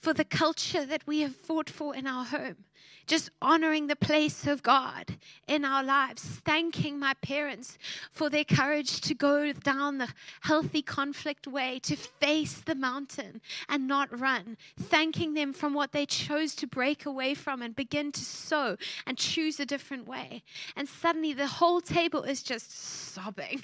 For 0.00 0.12
the 0.14 0.24
culture 0.24 0.84
that 0.84 1.06
we 1.06 1.20
have 1.20 1.34
fought 1.34 1.68
for 1.68 1.94
in 1.94 2.06
our 2.06 2.24
home. 2.24 2.64
Just 3.06 3.30
honoring 3.40 3.86
the 3.86 3.96
place 3.96 4.46
of 4.46 4.62
God 4.62 5.16
in 5.46 5.64
our 5.64 5.82
lives. 5.82 6.22
Thanking 6.22 6.98
my 6.98 7.14
parents 7.22 7.78
for 8.12 8.28
their 8.28 8.44
courage 8.44 9.00
to 9.00 9.14
go 9.14 9.52
down 9.52 9.98
the 9.98 10.08
healthy 10.42 10.82
conflict 10.82 11.46
way, 11.46 11.78
to 11.84 11.96
face 11.96 12.54
the 12.60 12.74
mountain 12.74 13.40
and 13.68 13.88
not 13.88 14.18
run. 14.18 14.58
Thanking 14.78 15.32
them 15.34 15.54
from 15.54 15.72
what 15.72 15.92
they 15.92 16.04
chose 16.04 16.54
to 16.56 16.66
break 16.66 17.06
away 17.06 17.34
from 17.34 17.62
and 17.62 17.74
begin 17.74 18.12
to 18.12 18.20
sow 18.20 18.76
and 19.06 19.16
choose 19.16 19.58
a 19.58 19.66
different 19.66 20.06
way. 20.06 20.42
And 20.76 20.86
suddenly 20.86 21.32
the 21.32 21.46
whole 21.46 21.80
table 21.80 22.22
is 22.24 22.42
just 22.42 22.70
sobbing 22.70 23.62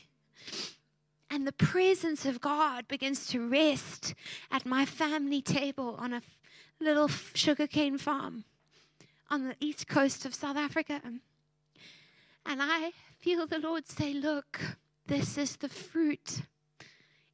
and 1.30 1.46
the 1.46 1.52
presence 1.52 2.26
of 2.26 2.40
God 2.40 2.86
begins 2.88 3.26
to 3.28 3.48
rest 3.48 4.14
at 4.50 4.66
my 4.66 4.84
family 4.84 5.42
table 5.42 5.96
on 5.98 6.12
a 6.12 6.22
little 6.80 7.08
sugarcane 7.34 7.98
farm 7.98 8.44
on 9.30 9.48
the 9.48 9.56
east 9.60 9.88
coast 9.88 10.24
of 10.24 10.34
South 10.34 10.56
Africa. 10.56 11.00
And 12.46 12.60
I 12.62 12.92
feel 13.18 13.46
the 13.46 13.58
Lord 13.58 13.88
say, 13.88 14.12
Look, 14.12 14.60
this 15.06 15.38
is 15.38 15.56
the 15.56 15.68
fruit. 15.68 16.42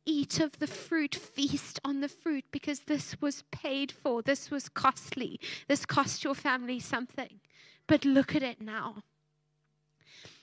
Eat 0.07 0.41
of 0.41 0.59
the 0.59 0.67
fruit, 0.67 1.15
feast 1.15 1.79
on 1.85 2.01
the 2.01 2.09
fruit, 2.09 2.45
because 2.51 2.81
this 2.81 3.21
was 3.21 3.45
paid 3.53 3.93
for. 3.93 4.23
This 4.23 4.51
was 4.51 4.69
costly. 4.69 5.39
This 5.69 5.85
cost 5.85 6.25
your 6.25 6.35
family 6.35 6.81
something. 6.81 7.41
But 7.87 8.05
look 8.05 8.35
at 8.35 8.43
it 8.43 8.61
now. 8.61 9.03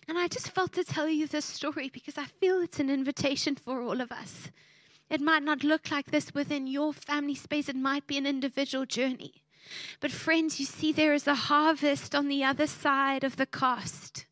And 0.08 0.17
I 0.17 0.28
just 0.28 0.52
felt 0.52 0.74
to 0.74 0.84
tell 0.84 1.10
you 1.10 1.28
this 1.28 1.46
story 1.46 1.89
because 1.89 2.17
I 2.17 2.26
feel 2.26 2.62
it's 2.62 2.80
an 2.80 2.89
invitation 2.89 3.56
for 3.56 3.82
all 3.82 4.00
of 4.00 4.12
us. 4.12 4.50
It 5.10 5.22
might 5.22 5.43
not 5.43 5.63
look 5.63 5.91
like 5.91 6.12
this 6.12 6.34
within 6.34 6.67
your 6.67 6.93
family 6.93 7.36
space, 7.36 7.70
it 7.70 7.76
might 7.76 8.08
be 8.08 8.17
an 8.17 8.26
individual 8.26 8.86
journey. 8.86 9.43
But, 10.00 10.12
friends, 10.12 10.60
you 10.60 10.65
see, 10.65 10.93
there 10.93 11.13
is 11.13 11.28
a 11.28 11.36
harvest 11.36 12.15
on 12.15 12.30
the 12.30 12.43
other 12.43 12.67
side 12.67 13.26
of 13.26 13.36
the 13.36 13.46
cost. 13.46 14.26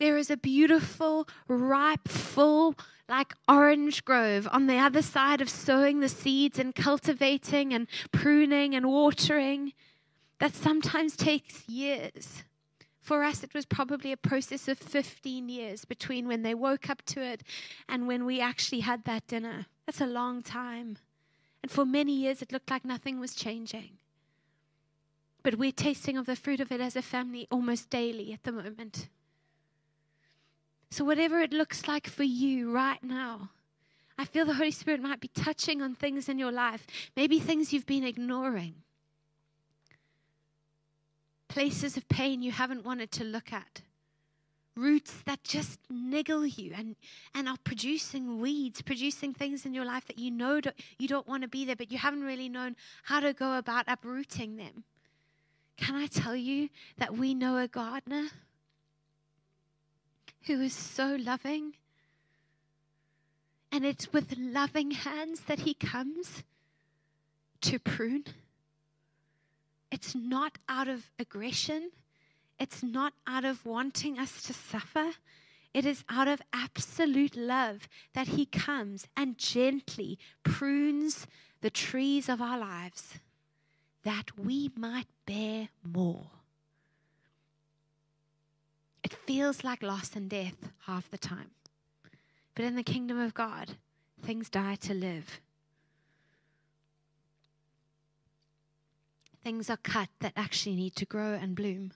There 0.00 0.16
is 0.16 0.30
a 0.30 0.36
beautiful, 0.36 1.28
ripe, 1.46 2.08
full, 2.08 2.74
like 3.08 3.34
orange 3.48 4.04
grove 4.04 4.48
on 4.50 4.66
the 4.66 4.78
other 4.78 5.02
side 5.02 5.40
of 5.40 5.48
sowing 5.48 6.00
the 6.00 6.08
seeds 6.08 6.58
and 6.58 6.74
cultivating 6.74 7.72
and 7.72 7.86
pruning 8.10 8.74
and 8.74 8.86
watering 8.86 9.74
that 10.40 10.54
sometimes 10.54 11.16
takes 11.16 11.68
years. 11.68 12.42
For 13.02 13.24
us, 13.24 13.42
it 13.42 13.52
was 13.52 13.66
probably 13.66 14.12
a 14.12 14.16
process 14.16 14.68
of 14.68 14.78
15 14.78 15.48
years 15.48 15.84
between 15.84 16.28
when 16.28 16.42
they 16.42 16.54
woke 16.54 16.88
up 16.88 17.02
to 17.06 17.20
it 17.20 17.42
and 17.88 18.06
when 18.06 18.24
we 18.24 18.40
actually 18.40 18.80
had 18.80 19.04
that 19.04 19.26
dinner. 19.26 19.66
That's 19.86 20.00
a 20.00 20.06
long 20.06 20.40
time. 20.40 20.98
And 21.62 21.70
for 21.70 21.84
many 21.84 22.12
years, 22.12 22.42
it 22.42 22.52
looked 22.52 22.70
like 22.70 22.84
nothing 22.84 23.18
was 23.18 23.34
changing. 23.34 23.98
But 25.42 25.56
we're 25.56 25.72
tasting 25.72 26.16
of 26.16 26.26
the 26.26 26.36
fruit 26.36 26.60
of 26.60 26.70
it 26.70 26.80
as 26.80 26.94
a 26.94 27.02
family 27.02 27.48
almost 27.50 27.90
daily 27.90 28.32
at 28.32 28.44
the 28.44 28.52
moment. 28.52 29.08
So, 30.90 31.04
whatever 31.04 31.40
it 31.40 31.52
looks 31.52 31.88
like 31.88 32.06
for 32.06 32.22
you 32.22 32.70
right 32.70 33.02
now, 33.02 33.50
I 34.16 34.26
feel 34.26 34.44
the 34.44 34.54
Holy 34.54 34.70
Spirit 34.70 35.02
might 35.02 35.20
be 35.20 35.30
touching 35.34 35.82
on 35.82 35.96
things 35.96 36.28
in 36.28 36.38
your 36.38 36.52
life, 36.52 36.86
maybe 37.16 37.40
things 37.40 37.72
you've 37.72 37.86
been 37.86 38.04
ignoring 38.04 38.81
places 41.52 41.98
of 41.98 42.08
pain 42.08 42.40
you 42.40 42.50
haven't 42.50 42.82
wanted 42.82 43.10
to 43.12 43.24
look 43.24 43.52
at, 43.52 43.82
roots 44.74 45.22
that 45.26 45.44
just 45.44 45.78
niggle 45.90 46.46
you 46.46 46.72
and, 46.74 46.96
and 47.34 47.46
are 47.46 47.58
producing 47.62 48.40
weeds, 48.40 48.80
producing 48.80 49.34
things 49.34 49.66
in 49.66 49.74
your 49.74 49.84
life 49.84 50.06
that 50.06 50.18
you 50.18 50.30
know 50.30 50.62
don't, 50.62 50.74
you 50.98 51.06
don't 51.06 51.28
want 51.28 51.42
to 51.42 51.48
be 51.48 51.66
there, 51.66 51.76
but 51.76 51.92
you 51.92 51.98
haven't 51.98 52.22
really 52.22 52.48
known 52.48 52.74
how 53.02 53.20
to 53.20 53.34
go 53.34 53.58
about 53.58 53.84
uprooting 53.86 54.56
them. 54.56 54.84
Can 55.76 55.94
I 55.94 56.06
tell 56.06 56.34
you 56.34 56.70
that 56.96 57.18
we 57.18 57.34
know 57.34 57.58
a 57.58 57.68
gardener 57.68 58.28
who 60.46 60.58
is 60.62 60.72
so 60.72 61.18
loving? 61.20 61.74
And 63.70 63.84
it's 63.84 64.10
with 64.10 64.34
loving 64.38 64.92
hands 64.92 65.40
that 65.48 65.60
he 65.60 65.74
comes 65.74 66.44
to 67.60 67.78
prune. 67.78 68.24
It's 69.92 70.14
not 70.14 70.56
out 70.70 70.88
of 70.88 71.10
aggression. 71.18 71.90
It's 72.58 72.82
not 72.82 73.12
out 73.26 73.44
of 73.44 73.66
wanting 73.66 74.18
us 74.18 74.42
to 74.44 74.54
suffer. 74.54 75.10
It 75.74 75.84
is 75.84 76.02
out 76.08 76.28
of 76.28 76.40
absolute 76.52 77.36
love 77.36 77.88
that 78.14 78.28
He 78.28 78.46
comes 78.46 79.06
and 79.14 79.36
gently 79.36 80.18
prunes 80.42 81.26
the 81.60 81.70
trees 81.70 82.28
of 82.30 82.40
our 82.40 82.58
lives 82.58 83.18
that 84.02 84.38
we 84.38 84.70
might 84.74 85.06
bear 85.26 85.68
more. 85.84 86.26
It 89.04 89.12
feels 89.12 89.62
like 89.62 89.82
loss 89.82 90.16
and 90.16 90.28
death 90.28 90.72
half 90.86 91.10
the 91.10 91.18
time. 91.18 91.50
But 92.54 92.64
in 92.64 92.76
the 92.76 92.82
kingdom 92.82 93.18
of 93.18 93.34
God, 93.34 93.76
things 94.22 94.48
die 94.48 94.76
to 94.76 94.94
live. 94.94 95.40
Things 99.42 99.68
are 99.70 99.76
cut 99.76 100.08
that 100.20 100.32
actually 100.36 100.76
need 100.76 100.96
to 100.96 101.04
grow 101.04 101.34
and 101.34 101.54
bloom. 101.54 101.92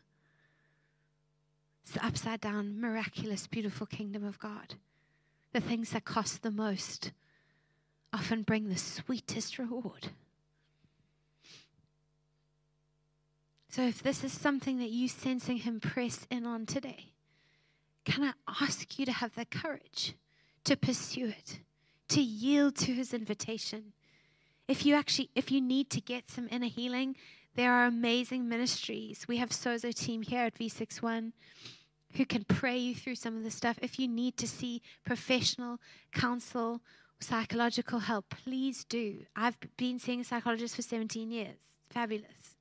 It's 1.82 1.92
the 1.92 2.04
upside 2.04 2.40
down, 2.40 2.80
miraculous, 2.80 3.46
beautiful 3.46 3.87
kingdom 3.87 4.24
of 4.24 4.38
God. 4.38 4.74
The 5.52 5.61
things 5.61 5.90
that 5.90 6.04
cost 6.04 6.42
the 6.42 6.50
most 6.50 7.12
often 8.12 8.42
bring 8.42 8.68
the 8.68 8.76
sweetest 8.76 9.59
reward. 9.59 10.09
So, 13.68 13.82
if 13.82 14.02
this 14.02 14.24
is 14.24 14.32
something 14.32 14.78
that 14.78 14.90
you 14.90 15.06
sensing 15.06 15.59
Him 15.59 15.80
press 15.80 16.26
in 16.30 16.46
on 16.46 16.66
today, 16.66 17.12
can 18.04 18.24
I 18.24 18.32
ask 18.62 18.98
you 18.98 19.04
to 19.04 19.12
have 19.12 19.35
the 19.35 19.44
courage 19.44 20.14
to 20.64 20.76
pursue 20.76 21.26
it, 21.26 21.61
to 22.09 22.22
yield 22.22 22.76
to 22.76 22.94
His 22.94 23.12
invitation? 23.12 23.92
If 24.66 24.87
you 24.87 24.94
actually, 24.94 25.30
if 25.35 25.52
you 25.52 25.61
need 25.61 25.90
to 25.90 26.00
get 26.00 26.30
some 26.30 26.48
inner 26.50 26.68
healing, 26.68 27.16
there 27.57 27.73
are 27.73 27.87
amazing 27.87 28.49
ministries. 28.49 29.27
We 29.27 29.38
have 29.38 29.51
Sozo 29.51 29.92
team 29.95 30.23
here 30.23 30.45
at 30.45 30.59
V61 30.59 31.33
who 32.16 32.25
can 32.25 32.45
pray 32.45 32.77
you 32.77 32.95
through 32.95 33.14
some 33.14 33.37
of 33.37 33.42
the 33.42 33.51
stuff. 33.51 33.79
If 33.83 33.99
you 33.99 34.09
need 34.09 34.37
to 34.38 34.47
see 34.49 34.83
professional 35.05 35.81
counsel, 36.12 36.81
psychological 37.21 38.01
help, 38.01 38.27
please 38.31 38.85
do. 38.85 39.25
I've 39.35 39.57
been 39.77 39.99
seeing 39.99 40.21
a 40.21 40.25
psychologist 40.25 40.77
for 40.77 40.83
17 40.83 41.31
years. 41.31 41.57
Fabulous. 41.90 42.57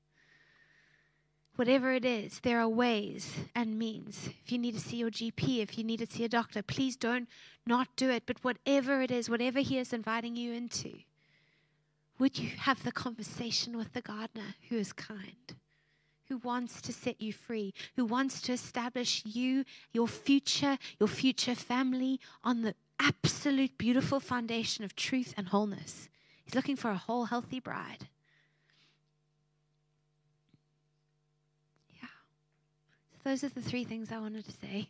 Whatever 1.56 1.94
it 1.94 2.04
is, 2.04 2.42
there 2.42 2.60
are 2.60 2.68
ways 2.68 3.34
and 3.56 3.80
means. 3.80 4.30
If 4.44 4.52
you 4.52 4.58
need 4.58 4.74
to 4.74 4.82
see 4.82 4.98
your 4.98 5.12
GP, 5.12 5.60
if 5.60 5.78
you 5.78 5.86
need 5.86 6.00
to 6.00 6.08
see 6.08 6.26
a 6.26 6.30
doctor, 6.30 6.62
please 6.62 6.98
don't 6.98 7.30
not 7.66 7.88
do 7.96 8.10
it. 8.10 8.24
But 8.26 8.44
whatever 8.44 9.02
it 9.02 9.12
is, 9.12 9.30
whatever 9.30 9.60
He 9.60 9.78
is 9.78 9.94
inviting 9.94 10.36
you 10.36 10.52
into, 10.52 11.00
would 12.18 12.40
you 12.40 12.50
have 12.50 12.84
the 12.84 12.92
conversation 12.92 13.78
with 13.78 13.94
the 13.94 14.02
gardener 14.02 14.56
who 14.70 14.78
is 14.78 14.94
kind, 14.94 15.56
who 16.30 16.38
wants 16.38 16.82
to 16.82 16.94
set 16.94 17.22
you 17.22 17.34
free, 17.34 17.74
who 17.96 18.06
wants 18.06 18.42
to 18.42 18.54
establish 18.54 19.22
you, 19.26 19.66
your 19.94 20.08
future, 20.08 20.78
your 21.00 21.08
future 21.08 21.56
family 21.56 22.20
on 22.44 22.62
the 22.62 22.74
absolute 23.00 23.78
beautiful 23.78 24.20
foundation 24.20 24.86
of 24.86 24.96
truth 24.96 25.34
and 25.36 25.48
wholeness? 25.48 26.10
He's 26.46 26.56
looking 26.56 26.76
for 26.76 26.92
a 26.92 26.98
whole, 26.98 27.26
healthy 27.26 27.60
bride. 27.60 28.08
Yeah. 32.02 32.08
So 33.12 33.30
those 33.30 33.44
are 33.44 33.50
the 33.50 33.62
three 33.62 33.84
things 33.84 34.12
I 34.12 34.20
wanted 34.20 34.46
to 34.46 34.52
say. 34.52 34.90